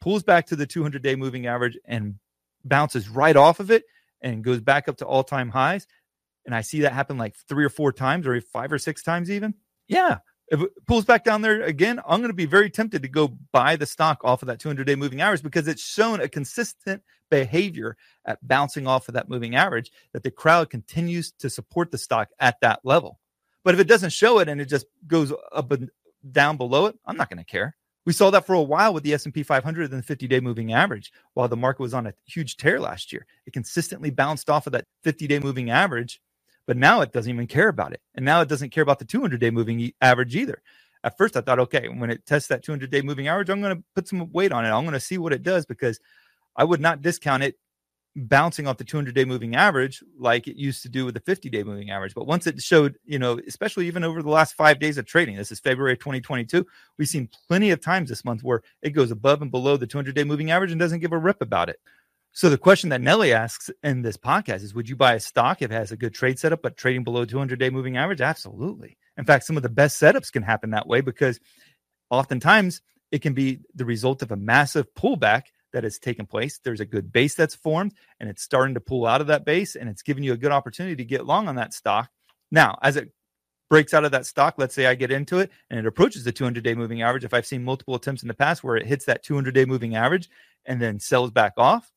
pulls 0.00 0.22
back 0.22 0.46
to 0.46 0.56
the 0.56 0.66
200 0.66 1.02
day 1.02 1.16
moving 1.16 1.48
average 1.48 1.76
and 1.84 2.14
bounces 2.64 3.08
right 3.08 3.36
off 3.36 3.58
of 3.58 3.72
it 3.72 3.82
and 4.20 4.44
goes 4.44 4.60
back 4.60 4.88
up 4.88 4.96
to 4.98 5.06
all 5.06 5.24
time 5.24 5.50
highs. 5.50 5.86
And 6.44 6.54
I 6.54 6.60
see 6.60 6.80
that 6.82 6.92
happen 6.92 7.18
like 7.18 7.34
three 7.48 7.64
or 7.64 7.68
four 7.68 7.92
times 7.92 8.26
or 8.26 8.40
five 8.40 8.72
or 8.72 8.78
six 8.78 9.02
times, 9.02 9.30
even. 9.30 9.54
Yeah. 9.88 10.18
If 10.48 10.60
it 10.60 10.70
pulls 10.86 11.04
back 11.04 11.24
down 11.24 11.42
there 11.42 11.62
again, 11.62 12.00
I'm 12.06 12.20
going 12.20 12.30
to 12.30 12.34
be 12.34 12.46
very 12.46 12.70
tempted 12.70 13.02
to 13.02 13.08
go 13.08 13.36
buy 13.52 13.74
the 13.74 13.86
stock 13.86 14.20
off 14.22 14.42
of 14.42 14.46
that 14.46 14.60
200 14.60 14.86
day 14.86 14.94
moving 14.94 15.20
average 15.20 15.42
because 15.42 15.66
it's 15.66 15.82
shown 15.82 16.20
a 16.20 16.28
consistent 16.28 17.02
behavior 17.30 17.96
at 18.24 18.38
bouncing 18.46 18.86
off 18.86 19.08
of 19.08 19.14
that 19.14 19.28
moving 19.28 19.56
average 19.56 19.90
that 20.12 20.22
the 20.22 20.30
crowd 20.30 20.70
continues 20.70 21.32
to 21.40 21.50
support 21.50 21.90
the 21.90 21.98
stock 21.98 22.28
at 22.38 22.60
that 22.60 22.78
level. 22.84 23.18
But 23.64 23.74
if 23.74 23.80
it 23.80 23.88
doesn't 23.88 24.10
show 24.10 24.38
it 24.38 24.48
and 24.48 24.60
it 24.60 24.68
just 24.68 24.86
goes 25.08 25.32
up 25.52 25.72
and 25.72 25.90
down 26.30 26.56
below 26.56 26.86
it, 26.86 26.96
I'm 27.04 27.16
not 27.16 27.28
going 27.28 27.38
to 27.38 27.44
care. 27.44 27.76
We 28.06 28.12
saw 28.12 28.30
that 28.30 28.46
for 28.46 28.54
a 28.54 28.62
while 28.62 28.94
with 28.94 29.02
the 29.02 29.12
S&P 29.12 29.42
500 29.42 29.92
and 29.92 30.02
the 30.02 30.16
50-day 30.16 30.40
moving 30.40 30.72
average. 30.72 31.12
While 31.34 31.48
the 31.48 31.56
market 31.56 31.82
was 31.82 31.92
on 31.92 32.06
a 32.06 32.14
huge 32.24 32.56
tear 32.56 32.80
last 32.80 33.12
year, 33.12 33.26
it 33.46 33.52
consistently 33.52 34.10
bounced 34.10 34.48
off 34.48 34.66
of 34.66 34.72
that 34.72 34.86
50-day 35.04 35.40
moving 35.40 35.70
average, 35.70 36.20
but 36.66 36.76
now 36.76 37.00
it 37.00 37.12
doesn't 37.12 37.32
even 37.32 37.48
care 37.48 37.68
about 37.68 37.92
it. 37.92 38.00
And 38.14 38.24
now 38.24 38.40
it 38.40 38.48
doesn't 38.48 38.70
care 38.70 38.84
about 38.84 39.00
the 39.00 39.04
200-day 39.04 39.50
moving 39.50 39.92
average 40.00 40.36
either. 40.36 40.62
At 41.02 41.18
first 41.18 41.36
I 41.36 41.40
thought, 41.40 41.58
okay, 41.58 41.88
when 41.88 42.10
it 42.10 42.24
tests 42.26 42.48
that 42.48 42.64
200-day 42.64 43.02
moving 43.02 43.26
average, 43.26 43.50
I'm 43.50 43.60
going 43.60 43.76
to 43.76 43.84
put 43.94 44.06
some 44.06 44.30
weight 44.32 44.52
on 44.52 44.64
it. 44.64 44.70
I'm 44.70 44.84
going 44.84 44.94
to 44.94 45.00
see 45.00 45.18
what 45.18 45.32
it 45.32 45.42
does 45.42 45.66
because 45.66 45.98
I 46.54 46.62
would 46.62 46.80
not 46.80 47.02
discount 47.02 47.42
it 47.42 47.58
bouncing 48.16 48.66
off 48.66 48.78
the 48.78 48.84
200 48.84 49.14
day 49.14 49.26
moving 49.26 49.54
average 49.54 50.02
like 50.18 50.48
it 50.48 50.56
used 50.56 50.82
to 50.82 50.88
do 50.88 51.04
with 51.04 51.14
the 51.14 51.20
50 51.20 51.50
day 51.50 51.62
moving 51.62 51.90
average. 51.90 52.14
But 52.14 52.26
once 52.26 52.46
it 52.46 52.60
showed, 52.62 52.96
you 53.04 53.18
know, 53.18 53.38
especially 53.46 53.86
even 53.86 54.04
over 54.04 54.22
the 54.22 54.30
last 54.30 54.54
five 54.54 54.78
days 54.78 54.96
of 54.96 55.04
trading, 55.04 55.36
this 55.36 55.52
is 55.52 55.60
February 55.60 55.96
2022, 55.96 56.66
we've 56.98 57.08
seen 57.08 57.28
plenty 57.46 57.70
of 57.70 57.80
times 57.80 58.08
this 58.08 58.24
month 58.24 58.42
where 58.42 58.62
it 58.82 58.90
goes 58.90 59.10
above 59.10 59.42
and 59.42 59.50
below 59.50 59.76
the 59.76 59.86
200 59.86 60.14
day 60.14 60.24
moving 60.24 60.50
average 60.50 60.72
and 60.72 60.80
doesn't 60.80 61.00
give 61.00 61.12
a 61.12 61.18
rip 61.18 61.42
about 61.42 61.68
it. 61.68 61.78
So 62.32 62.48
the 62.48 62.58
question 62.58 62.90
that 62.90 63.00
Nelly 63.00 63.32
asks 63.32 63.70
in 63.82 64.02
this 64.02 64.16
podcast 64.16 64.62
is 64.62 64.74
Would 64.74 64.88
you 64.88 64.96
buy 64.96 65.14
a 65.14 65.20
stock 65.20 65.60
if 65.60 65.70
it 65.70 65.74
has 65.74 65.92
a 65.92 65.96
good 65.96 66.14
trade 66.14 66.38
setup, 66.38 66.62
but 66.62 66.76
trading 66.76 67.04
below 67.04 67.26
200 67.26 67.58
day 67.58 67.70
moving 67.70 67.98
average? 67.98 68.22
Absolutely. 68.22 68.96
In 69.18 69.24
fact, 69.24 69.44
some 69.44 69.56
of 69.56 69.62
the 69.62 69.68
best 69.68 70.00
setups 70.00 70.32
can 70.32 70.42
happen 70.42 70.70
that 70.70 70.86
way 70.86 71.02
because 71.02 71.38
oftentimes 72.10 72.80
it 73.10 73.20
can 73.20 73.34
be 73.34 73.60
the 73.74 73.84
result 73.84 74.22
of 74.22 74.32
a 74.32 74.36
massive 74.36 74.86
pullback 74.94 75.44
that 75.76 75.84
has 75.84 75.98
taken 75.98 76.24
place. 76.24 76.58
There's 76.64 76.80
a 76.80 76.86
good 76.86 77.12
base 77.12 77.34
that's 77.34 77.54
formed 77.54 77.92
and 78.18 78.30
it's 78.30 78.42
starting 78.42 78.72
to 78.72 78.80
pull 78.80 79.04
out 79.04 79.20
of 79.20 79.26
that 79.26 79.44
base 79.44 79.76
and 79.76 79.90
it's 79.90 80.00
giving 80.00 80.24
you 80.24 80.32
a 80.32 80.36
good 80.38 80.50
opportunity 80.50 80.96
to 80.96 81.04
get 81.04 81.26
long 81.26 81.48
on 81.48 81.56
that 81.56 81.74
stock. 81.74 82.08
Now, 82.50 82.78
as 82.80 82.96
it 82.96 83.12
breaks 83.68 83.92
out 83.92 84.06
of 84.06 84.10
that 84.12 84.24
stock, 84.24 84.54
let's 84.56 84.74
say 84.74 84.86
I 84.86 84.94
get 84.94 85.10
into 85.10 85.38
it 85.38 85.50
and 85.68 85.78
it 85.78 85.84
approaches 85.84 86.24
the 86.24 86.32
200 86.32 86.64
day 86.64 86.74
moving 86.74 87.02
average. 87.02 87.24
If 87.24 87.34
I've 87.34 87.44
seen 87.44 87.62
multiple 87.62 87.94
attempts 87.94 88.22
in 88.22 88.28
the 88.28 88.32
past 88.32 88.64
where 88.64 88.76
it 88.76 88.86
hits 88.86 89.04
that 89.04 89.22
200 89.22 89.52
day 89.52 89.66
moving 89.66 89.96
average 89.96 90.30
and 90.64 90.80
then 90.80 90.98
sells 90.98 91.30
back 91.30 91.52
off, 91.58 91.92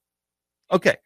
okay, 0.70 0.98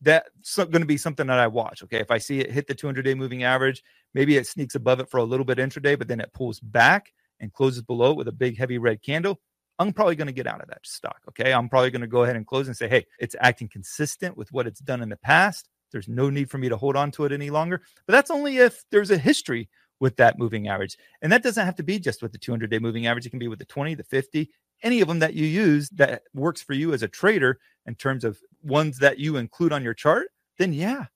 that's 0.00 0.56
going 0.56 0.80
to 0.80 0.86
be 0.86 0.96
something 0.96 1.26
that 1.26 1.38
I 1.38 1.48
watch. 1.48 1.82
Okay. 1.82 1.98
If 1.98 2.10
I 2.10 2.16
see 2.16 2.40
it 2.40 2.50
hit 2.50 2.66
the 2.66 2.74
200 2.74 3.02
day 3.02 3.12
moving 3.12 3.44
average, 3.44 3.84
maybe 4.14 4.38
it 4.38 4.46
sneaks 4.46 4.74
above 4.74 5.00
it 5.00 5.10
for 5.10 5.18
a 5.18 5.24
little 5.24 5.44
bit 5.44 5.58
intraday, 5.58 5.98
but 5.98 6.08
then 6.08 6.18
it 6.18 6.32
pulls 6.32 6.60
back 6.60 7.12
and 7.40 7.52
closes 7.52 7.82
below 7.82 8.12
it 8.12 8.16
with 8.16 8.28
a 8.28 8.32
big 8.32 8.56
heavy 8.56 8.78
red 8.78 9.02
candle. 9.02 9.38
I'm 9.82 9.92
probably 9.92 10.16
going 10.16 10.26
to 10.26 10.32
get 10.32 10.46
out 10.46 10.60
of 10.60 10.68
that 10.68 10.86
stock. 10.86 11.20
Okay. 11.28 11.52
I'm 11.52 11.68
probably 11.68 11.90
going 11.90 12.02
to 12.02 12.06
go 12.06 12.22
ahead 12.22 12.36
and 12.36 12.46
close 12.46 12.66
and 12.66 12.76
say, 12.76 12.88
hey, 12.88 13.06
it's 13.18 13.36
acting 13.40 13.68
consistent 13.68 14.36
with 14.36 14.50
what 14.52 14.66
it's 14.66 14.80
done 14.80 15.02
in 15.02 15.08
the 15.08 15.16
past. 15.16 15.68
There's 15.90 16.08
no 16.08 16.30
need 16.30 16.50
for 16.50 16.58
me 16.58 16.68
to 16.68 16.76
hold 16.76 16.96
on 16.96 17.10
to 17.12 17.24
it 17.24 17.32
any 17.32 17.50
longer. 17.50 17.82
But 18.06 18.12
that's 18.12 18.30
only 18.30 18.58
if 18.58 18.84
there's 18.90 19.10
a 19.10 19.18
history 19.18 19.68
with 20.00 20.16
that 20.16 20.38
moving 20.38 20.68
average. 20.68 20.96
And 21.20 21.30
that 21.30 21.42
doesn't 21.42 21.64
have 21.64 21.76
to 21.76 21.82
be 21.82 21.98
just 21.98 22.22
with 22.22 22.32
the 22.32 22.38
200 22.38 22.70
day 22.70 22.78
moving 22.78 23.06
average. 23.06 23.26
It 23.26 23.30
can 23.30 23.38
be 23.38 23.48
with 23.48 23.58
the 23.58 23.64
20, 23.66 23.94
the 23.94 24.04
50, 24.04 24.50
any 24.82 25.00
of 25.00 25.08
them 25.08 25.20
that 25.20 25.34
you 25.34 25.46
use 25.46 25.88
that 25.90 26.22
works 26.34 26.62
for 26.62 26.72
you 26.72 26.92
as 26.92 27.02
a 27.02 27.08
trader 27.08 27.58
in 27.86 27.94
terms 27.94 28.24
of 28.24 28.38
ones 28.62 28.98
that 28.98 29.18
you 29.18 29.36
include 29.36 29.72
on 29.72 29.84
your 29.84 29.94
chart. 29.94 30.28
Then, 30.58 30.72
yeah, 30.72 31.06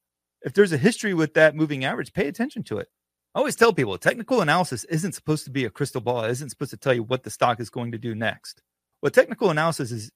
if 0.42 0.52
there's 0.52 0.73
a 0.73 0.78
history 0.78 1.14
with 1.14 1.35
that 1.35 1.54
moving 1.54 1.85
average, 1.85 2.12
pay 2.12 2.28
attention 2.28 2.62
to 2.64 2.78
it. 2.78 2.88
I 3.37 3.38
always 3.38 3.55
tell 3.55 3.75
people 3.75 3.99
technical 3.99 4.40
analysis 4.40 4.85
isn't 4.85 5.12
supposed 5.12 5.45
to 5.45 5.50
be 5.50 5.66
a 5.66 5.71
crystal 5.71 6.00
ball, 6.00 6.25
it 6.25 6.31
isn't 6.31 6.49
supposed 6.49 6.71
to 6.71 6.78
tell 6.78 6.95
you 6.95 7.02
what 7.02 7.23
the 7.23 7.28
stock 7.28 7.61
is 7.61 7.69
going 7.69 7.93
to 7.93 7.99
do 7.99 8.14
next. 8.14 8.62
What 9.00 9.12
technical 9.12 9.50
analysis 9.50 9.93
is 9.93 10.11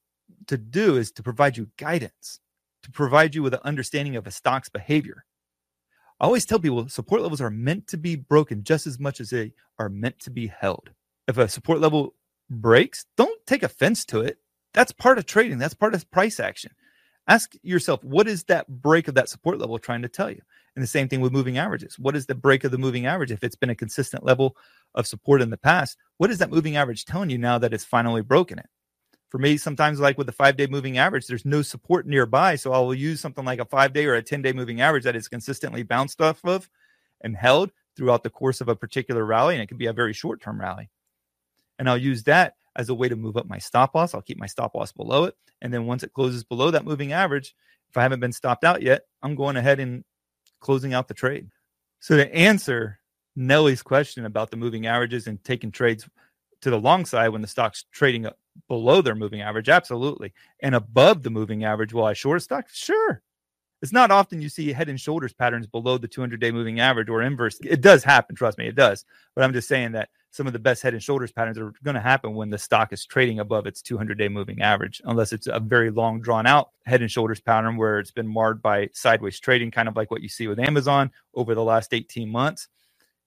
to 0.47 0.57
do 0.57 0.97
is 0.97 1.12
to 1.12 1.23
provide 1.23 1.59
you 1.59 1.69
guidance, 1.77 2.41
to 2.83 2.91
provide 2.91 3.35
you 3.35 3.43
with 3.43 3.53
an 3.53 3.61
understanding 3.62 4.17
of 4.17 4.27
a 4.27 4.31
stock's 4.31 4.71
behavior. 4.71 5.27
I 6.19 6.25
always 6.25 6.47
tell 6.47 6.59
people 6.59 6.89
support 6.89 7.21
levels 7.21 7.43
are 7.43 7.50
meant 7.50 7.89
to 7.89 7.99
be 7.99 8.17
broken 8.17 8.65
just 8.65 8.87
as 8.87 8.99
much 8.99 9.21
as 9.21 9.29
they 9.29 9.53
are 9.79 9.91
meant 9.91 10.19
to 10.21 10.31
be 10.31 10.47
held. 10.47 10.89
If 11.29 11.37
a 11.37 11.47
support 11.47 11.79
level 11.79 12.15
breaks, 12.49 13.05
don't 13.19 13.39
take 13.47 13.62
offense 13.62 14.07
to 14.07 14.23
it. 14.23 14.39
That's 14.73 14.93
part 14.93 15.19
of 15.19 15.27
trading, 15.27 15.59
that's 15.59 15.75
part 15.75 15.95
of 15.95 16.11
price 16.11 16.41
action. 16.41 16.73
Ask 17.29 17.53
yourself, 17.62 18.03
what 18.03 18.27
is 18.27 18.45
that 18.45 18.67
break 18.67 19.09
of 19.09 19.15
that 19.17 19.29
support 19.29 19.59
level 19.59 19.79
trying 19.79 20.00
to 20.00 20.09
tell 20.09 20.31
you? 20.31 20.41
And 20.77 20.83
the 20.83 20.89
same 20.89 21.09
thing 21.09 21.21
with 21.21 21.33
moving 21.33 21.59
averages. 21.59 21.99
What 21.99 22.15
is 22.15 22.27
the 22.27 22.35
break 22.35 22.65
of 22.65 22.71
the 22.71 22.79
moving 22.79 23.07
average? 23.07 23.33
If 23.33 23.43
it's 23.43 23.57
been 23.57 23.71
a 23.71 23.75
consistent 23.75 24.25
level 24.25 24.57
of 24.95 25.07
support 25.07 25.43
in 25.43 25.50
the 25.50 25.57
past, 25.57 25.99
what 26.19 26.31
is 26.31 26.39
that 26.39 26.50
moving 26.50 26.77
average 26.77 27.05
telling 27.05 27.31
you 27.31 27.39
now 27.39 27.59
that 27.59 27.75
it's 27.75 27.85
finally 27.85 28.23
broken 28.23 28.59
it? 28.59 28.67
For 29.31 29.39
me, 29.39 29.57
sometimes 29.57 30.00
like 30.00 30.19
with 30.19 30.27
the 30.27 30.33
five 30.33 30.57
day 30.57 30.67
moving 30.67 30.99
average, 30.99 31.27
there's 31.27 31.45
no 31.45 31.62
support 31.62 32.07
nearby. 32.07 32.57
So 32.57 32.73
I 32.73 32.79
will 32.79 32.95
use 32.95 33.21
something 33.21 33.45
like 33.45 33.61
a 33.61 33.65
five 33.65 33.93
day 33.93 34.07
or 34.07 34.15
a 34.15 34.23
10 34.23 34.43
day 34.43 34.53
moving 34.53 34.81
average 34.81 35.05
that 35.05 35.17
is 35.17 35.29
consistently 35.29 35.83
bounced 35.83 36.21
off 36.21 36.45
of 36.45 36.69
and 37.21 37.37
held 37.37 37.71
throughout 37.97 38.23
the 38.23 38.31
course 38.31 38.61
of 38.61 38.69
a 38.69 38.77
particular 38.77 39.25
rally. 39.25 39.55
And 39.55 39.62
it 39.62 39.69
can 39.69 39.77
be 39.77 39.87
a 39.87 39.93
very 39.93 40.12
short 40.12 40.41
term 40.41 40.61
rally. 40.61 40.91
And 41.79 41.89
I'll 41.89 41.97
use 41.97 42.25
that 42.25 42.55
as 42.77 42.89
a 42.89 42.95
way 42.95 43.09
to 43.09 43.17
move 43.17 43.37
up 43.37 43.49
my 43.49 43.59
stop 43.59 43.95
loss. 43.95 44.15
I'll 44.15 44.23
keep 44.23 44.39
my 44.39 44.47
stop 44.47 44.75
loss 44.75 44.93
below 44.93 45.25
it. 45.25 45.37
And 45.62 45.73
then 45.73 45.87
once 45.87 46.03
it 46.03 46.12
closes 46.12 46.45
below 46.45 46.71
that 46.71 46.85
moving 46.85 47.12
average, 47.12 47.55
if 47.89 47.97
I 47.97 48.03
haven't 48.03 48.21
been 48.21 48.33
stopped 48.33 48.65
out 48.65 48.83
yet, 48.83 49.03
I'm 49.23 49.35
going 49.35 49.57
ahead 49.57 49.81
and 49.81 50.05
closing 50.61 50.95
out 50.95 51.09
the 51.09 51.14
trade. 51.14 51.49
So 52.00 52.17
to 52.17 52.35
answer 52.35 52.99
Nellie's 53.37 53.83
question 53.83 54.25
about 54.25 54.50
the 54.50 54.57
moving 54.57 54.87
averages 54.87 55.26
and 55.26 55.43
taking 55.45 55.71
trades 55.71 56.09
to 56.62 56.71
the 56.71 56.79
long 56.79 57.05
side 57.05 57.29
when 57.31 57.43
the 57.43 57.49
stock's 57.49 57.85
trading 57.93 58.26
up 58.26 58.38
below 58.69 59.02
their 59.02 59.14
moving 59.14 59.40
average? 59.40 59.69
Absolutely. 59.69 60.33
And 60.61 60.75
above 60.75 61.23
the 61.23 61.31
moving 61.31 61.64
average 61.64 61.93
while 61.93 62.07
I 62.07 62.12
short 62.12 62.38
a 62.38 62.40
stock? 62.40 62.67
Sure. 62.71 63.23
It's 63.83 63.93
not 63.93 64.11
often 64.11 64.43
you 64.43 64.49
see 64.49 64.73
head 64.73 64.89
and 64.89 65.01
shoulders 65.01 65.33
patterns 65.33 65.67
below 65.67 65.97
the 65.97 66.09
200 66.09 66.39
day 66.41 66.51
moving 66.51 66.81
average 66.81 67.09
or 67.09 67.23
inverse. 67.23 67.59
It 67.63 67.81
does 67.81 68.05
happen, 68.05 68.37
trust 68.37 68.59
me, 68.59 68.69
it 68.69 68.75
does. 68.75 69.05
But 69.35 69.45
I'm 69.45 69.53
just 69.53 69.69
saying 69.69 69.93
that 69.93 70.11
some 70.33 70.47
of 70.47 70.53
the 70.53 70.59
best 70.59 70.83
head 70.83 70.93
and 70.93 71.03
shoulders 71.03 71.33
patterns 71.33 71.59
are 71.59 71.73
going 71.83 71.95
to 71.95 72.01
happen 72.01 72.35
when 72.35 72.51
the 72.51 72.59
stock 72.59 72.93
is 72.93 73.07
trading 73.07 73.41
above 73.41 73.67
its 73.67 73.81
200 73.83 74.19
day 74.19 74.29
moving 74.29 74.61
average, 74.61 75.01
unless 75.05 75.33
it's 75.33 75.47
a 75.47 75.61
very 75.61 75.91
long, 75.91 76.21
drawn 76.21 76.47
out 76.47 76.71
head 76.85 77.01
and 77.01 77.11
shoulders 77.11 77.41
pattern 77.41 77.77
where 77.77 77.99
it's 77.99 78.11
been 78.11 78.29
marred 78.29 78.61
by 78.61 78.89
sideways 78.93 79.41
trading, 79.41 79.71
kind 79.71 79.89
of 79.89 79.97
like 79.97 80.11
what 80.11 80.23
you 80.23 80.29
see 80.29 80.47
with 80.47 80.59
Amazon 80.59 81.11
over 81.35 81.55
the 81.55 81.65
last 81.65 81.95
18 81.95 82.29
months 82.29 82.69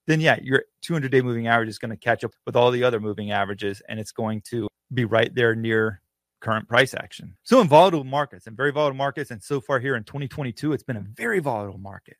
then 0.05 0.19
yeah, 0.19 0.37
your 0.41 0.65
200 0.81 1.11
day 1.11 1.21
moving 1.21 1.47
average 1.47 1.69
is 1.69 1.79
going 1.79 1.91
to 1.91 1.97
catch 1.97 2.23
up 2.23 2.31
with 2.45 2.55
all 2.55 2.71
the 2.71 2.83
other 2.83 2.99
moving 2.99 3.31
averages 3.31 3.81
and 3.87 3.99
it's 3.99 4.11
going 4.11 4.41
to 4.41 4.67
be 4.93 5.05
right 5.05 5.33
there 5.33 5.55
near 5.55 6.01
current 6.43 6.67
price 6.67 6.93
action. 6.93 7.35
So 7.43 7.61
in 7.61 7.67
volatile 7.67 8.03
markets 8.03 8.45
and 8.45 8.55
very 8.55 8.71
volatile 8.71 8.97
markets, 8.97 9.31
and 9.31 9.41
so 9.41 9.59
far 9.61 9.79
here 9.79 9.95
in 9.95 10.03
2022, 10.03 10.73
it's 10.73 10.83
been 10.83 10.97
a 10.97 11.05
very 11.15 11.39
volatile 11.39 11.79
market. 11.79 12.17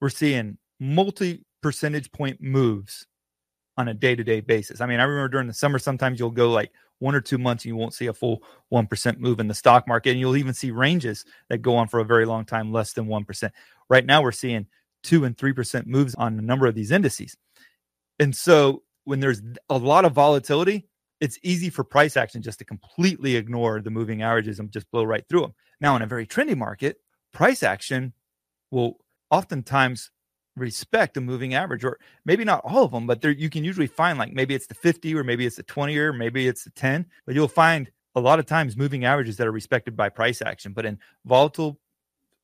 We're 0.00 0.10
seeing 0.10 0.58
multi 0.78 1.44
percentage 1.62 2.12
point 2.12 2.40
moves 2.40 3.06
on 3.76 3.88
a 3.88 3.94
day 3.94 4.14
to 4.14 4.22
day 4.22 4.40
basis. 4.40 4.80
I 4.80 4.86
mean, 4.86 5.00
I 5.00 5.04
remember 5.04 5.28
during 5.28 5.46
the 5.46 5.54
summer, 5.54 5.78
sometimes 5.78 6.20
you'll 6.20 6.30
go 6.30 6.52
like 6.52 6.70
one 6.98 7.14
or 7.14 7.20
two 7.20 7.38
months 7.38 7.64
and 7.64 7.70
you 7.70 7.76
won't 7.76 7.94
see 7.94 8.06
a 8.06 8.12
full 8.12 8.42
1% 8.72 9.18
move 9.18 9.40
in 9.40 9.48
the 9.48 9.54
stock 9.54 9.88
market. 9.88 10.10
And 10.10 10.20
you'll 10.20 10.36
even 10.36 10.54
see 10.54 10.70
ranges 10.70 11.24
that 11.48 11.58
go 11.58 11.76
on 11.76 11.88
for 11.88 12.00
a 12.00 12.04
very 12.04 12.26
long 12.26 12.44
time, 12.44 12.72
less 12.72 12.92
than 12.92 13.06
1%. 13.06 13.50
Right 13.88 14.04
now, 14.04 14.22
we're 14.22 14.32
seeing 14.32 14.66
two 15.02 15.24
and 15.24 15.34
3% 15.36 15.86
moves 15.86 16.14
on 16.14 16.38
a 16.38 16.42
number 16.42 16.66
of 16.66 16.74
these 16.74 16.90
indices. 16.90 17.36
And 18.18 18.36
so 18.36 18.82
when 19.04 19.20
there's 19.20 19.40
a 19.70 19.78
lot 19.78 20.04
of 20.04 20.12
volatility, 20.12 20.86
it's 21.20 21.38
easy 21.42 21.70
for 21.70 21.84
price 21.84 22.16
action 22.16 22.42
just 22.42 22.58
to 22.58 22.64
completely 22.64 23.36
ignore 23.36 23.80
the 23.80 23.90
moving 23.90 24.22
averages 24.22 24.58
and 24.58 24.72
just 24.72 24.90
blow 24.90 25.04
right 25.04 25.24
through 25.28 25.42
them. 25.42 25.54
Now, 25.80 25.96
in 25.96 26.02
a 26.02 26.06
very 26.06 26.26
trendy 26.26 26.56
market, 26.56 26.96
price 27.32 27.62
action 27.62 28.12
will 28.70 28.98
oftentimes 29.30 30.10
respect 30.56 31.16
a 31.16 31.20
moving 31.20 31.54
average, 31.54 31.84
or 31.84 31.98
maybe 32.24 32.44
not 32.44 32.62
all 32.64 32.84
of 32.84 32.90
them, 32.90 33.06
but 33.06 33.20
there 33.20 33.30
you 33.30 33.50
can 33.50 33.64
usually 33.64 33.86
find 33.86 34.18
like 34.18 34.32
maybe 34.32 34.54
it's 34.54 34.66
the 34.66 34.74
50 34.74 35.14
or 35.14 35.24
maybe 35.24 35.46
it's 35.46 35.56
the 35.56 35.62
20 35.62 35.96
or 35.98 36.12
maybe 36.12 36.48
it's 36.48 36.64
the 36.64 36.70
10, 36.70 37.06
but 37.26 37.34
you'll 37.34 37.48
find 37.48 37.90
a 38.14 38.20
lot 38.20 38.38
of 38.38 38.46
times 38.46 38.76
moving 38.76 39.04
averages 39.04 39.36
that 39.36 39.46
are 39.46 39.52
respected 39.52 39.96
by 39.96 40.08
price 40.08 40.42
action. 40.42 40.72
But 40.72 40.86
in 40.86 40.98
volatile 41.24 41.78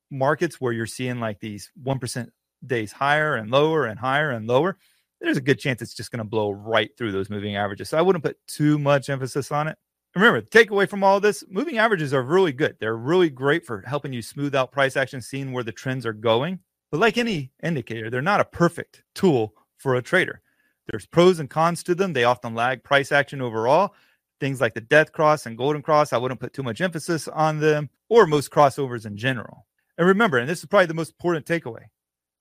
markets 0.09 0.61
where 0.61 0.71
you're 0.71 0.85
seeing 0.85 1.19
like 1.19 1.39
these 1.39 1.71
1% 1.83 2.29
days 2.65 2.91
higher 2.91 3.35
and 3.35 3.51
lower 3.51 3.85
and 3.85 3.99
higher 3.99 4.31
and 4.31 4.47
lower, 4.47 4.77
there's 5.21 5.37
a 5.37 5.41
good 5.41 5.59
chance 5.59 5.81
it's 5.81 5.93
just 5.93 6.11
going 6.11 6.19
to 6.19 6.23
blow 6.23 6.51
right 6.51 6.89
through 6.97 7.11
those 7.11 7.29
moving 7.29 7.55
averages. 7.55 7.89
So 7.89 7.97
I 7.97 8.01
wouldn't 8.01 8.23
put 8.23 8.37
too 8.47 8.77
much 8.77 9.09
emphasis 9.09 9.51
on 9.51 9.67
it. 9.67 9.77
Remember, 10.15 10.41
the 10.41 10.49
takeaway 10.49 10.89
from 10.89 11.03
all 11.03 11.19
this 11.19 11.43
moving 11.49 11.77
averages 11.77 12.13
are 12.13 12.23
really 12.23 12.51
good. 12.51 12.77
They're 12.79 12.97
really 12.97 13.29
great 13.29 13.65
for 13.65 13.83
helping 13.85 14.13
you 14.13 14.21
smooth 14.21 14.55
out 14.55 14.71
price 14.71 14.97
action, 14.97 15.21
seeing 15.21 15.51
where 15.51 15.63
the 15.63 15.71
trends 15.71 16.05
are 16.05 16.13
going. 16.13 16.59
But 16.91 16.99
like 16.99 17.17
any 17.17 17.51
indicator, 17.61 18.09
they're 18.09 18.21
not 18.21 18.39
a 18.39 18.45
perfect 18.45 19.03
tool 19.13 19.53
for 19.77 19.95
a 19.95 20.01
trader. 20.01 20.41
There's 20.89 21.05
pros 21.05 21.39
and 21.39 21.49
cons 21.49 21.83
to 21.83 21.95
them. 21.95 22.13
They 22.13 22.23
often 22.23 22.55
lag 22.55 22.83
price 22.83 23.11
action 23.11 23.41
overall. 23.41 23.93
Things 24.39 24.61
like 24.61 24.73
the 24.73 24.81
death 24.81 25.11
cross 25.11 25.45
and 25.45 25.57
golden 25.57 25.81
cross, 25.81 26.13
I 26.13 26.17
wouldn't 26.17 26.39
put 26.39 26.53
too 26.53 26.63
much 26.63 26.79
emphasis 26.79 27.27
on 27.27 27.59
them 27.59 27.89
or 28.07 28.25
most 28.25 28.51
crossovers 28.51 29.05
in 29.05 29.17
general. 29.17 29.65
And 29.97 30.07
remember, 30.07 30.37
and 30.37 30.49
this 30.49 30.59
is 30.59 30.65
probably 30.65 30.85
the 30.85 30.93
most 30.93 31.11
important 31.11 31.45
takeaway 31.45 31.85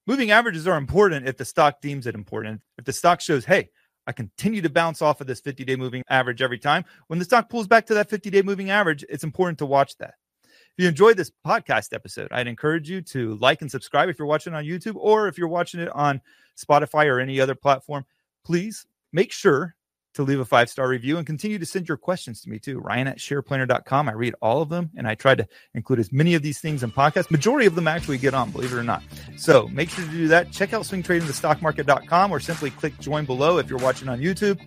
Moving 0.06 0.30
averages 0.30 0.68
are 0.68 0.76
important 0.76 1.26
if 1.26 1.36
the 1.36 1.44
stock 1.44 1.80
deems 1.80 2.06
it 2.06 2.14
important. 2.14 2.60
If 2.78 2.84
the 2.84 2.92
stock 2.92 3.20
shows, 3.20 3.44
hey, 3.44 3.70
I 4.06 4.12
continue 4.12 4.62
to 4.62 4.70
bounce 4.70 5.02
off 5.02 5.20
of 5.20 5.26
this 5.26 5.40
50 5.40 5.64
day 5.64 5.74
moving 5.74 6.04
average 6.08 6.42
every 6.42 6.58
time. 6.58 6.84
When 7.08 7.18
the 7.18 7.24
stock 7.24 7.48
pulls 7.50 7.66
back 7.66 7.86
to 7.86 7.94
that 7.94 8.08
50 8.08 8.30
day 8.30 8.42
moving 8.42 8.70
average, 8.70 9.04
it's 9.08 9.24
important 9.24 9.58
to 9.58 9.66
watch 9.66 9.96
that. 9.98 10.14
If 10.44 10.82
you 10.82 10.88
enjoyed 10.88 11.16
this 11.16 11.32
podcast 11.44 11.92
episode, 11.92 12.28
I'd 12.30 12.46
encourage 12.46 12.88
you 12.88 13.00
to 13.02 13.36
like 13.36 13.62
and 13.62 13.70
subscribe 13.70 14.08
if 14.08 14.18
you're 14.18 14.28
watching 14.28 14.54
on 14.54 14.64
YouTube 14.64 14.96
or 14.96 15.26
if 15.26 15.38
you're 15.38 15.48
watching 15.48 15.80
it 15.80 15.88
on 15.88 16.20
Spotify 16.56 17.06
or 17.06 17.18
any 17.18 17.40
other 17.40 17.54
platform. 17.54 18.04
Please 18.44 18.86
make 19.12 19.32
sure 19.32 19.74
to 20.16 20.22
leave 20.22 20.40
a 20.40 20.44
five 20.44 20.68
star 20.68 20.88
review 20.88 21.16
and 21.16 21.26
continue 21.26 21.58
to 21.58 21.66
send 21.66 21.88
your 21.88 21.96
questions 21.96 22.40
to 22.42 22.50
me 22.50 22.58
too. 22.58 22.78
Ryan 22.78 23.08
at 23.08 23.18
shareplanner.com. 23.18 24.08
I 24.08 24.12
read 24.12 24.34
all 24.42 24.62
of 24.62 24.68
them 24.68 24.90
and 24.96 25.06
I 25.06 25.14
try 25.14 25.34
to 25.34 25.46
include 25.74 26.00
as 26.00 26.12
many 26.12 26.34
of 26.34 26.42
these 26.42 26.60
things 26.60 26.82
in 26.82 26.90
podcasts. 26.90 27.30
Majority 27.30 27.66
of 27.66 27.74
them 27.74 27.88
actually 27.88 28.18
get 28.18 28.34
on, 28.34 28.50
believe 28.50 28.72
it 28.72 28.76
or 28.76 28.84
not. 28.84 29.02
So 29.36 29.68
make 29.68 29.90
sure 29.90 30.04
to 30.04 30.10
do 30.10 30.28
that. 30.28 30.52
Check 30.52 30.72
out 30.72 30.82
swingtradingthestockmarket.com 30.82 32.30
or 32.30 32.40
simply 32.40 32.70
click 32.70 32.98
join 32.98 33.24
below 33.24 33.58
if 33.58 33.70
you're 33.70 33.78
watching 33.78 34.08
on 34.08 34.20
YouTube. 34.20 34.60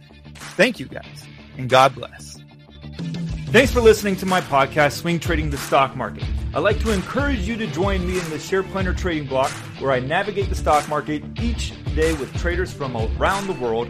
Thank 0.56 0.80
you 0.80 0.86
guys 0.86 1.28
and 1.58 1.70
God 1.70 1.94
bless. 1.94 2.38
Thanks 3.52 3.72
for 3.72 3.82
listening 3.82 4.16
to 4.18 4.28
my 4.28 4.42
podcast, 4.42 4.94
Swing 4.94 5.20
Trading 5.20 5.50
the 5.50 5.58
Stock 5.58 5.96
Market. 5.96 6.24
I'd 6.54 6.60
like 6.60 6.80
to 6.82 6.92
encourage 6.92 7.48
you 7.48 7.58
to 7.58 7.66
join 7.68 8.08
me 8.08 8.20
in 8.20 8.30
the 8.30 8.38
Share 8.38 8.62
Planner 8.62 8.94
Trading 8.94 9.28
Block, 9.28 9.50
where 9.80 9.92
I 9.92 10.00
navigate 10.00 10.50
the 10.50 10.56
stock 10.56 10.88
market 10.88 11.24
each 11.42 11.74
day 11.96 12.14
with 12.14 12.32
traders 12.38 12.72
from 12.72 12.96
around 12.96 13.48
the 13.48 13.54
world 13.54 13.90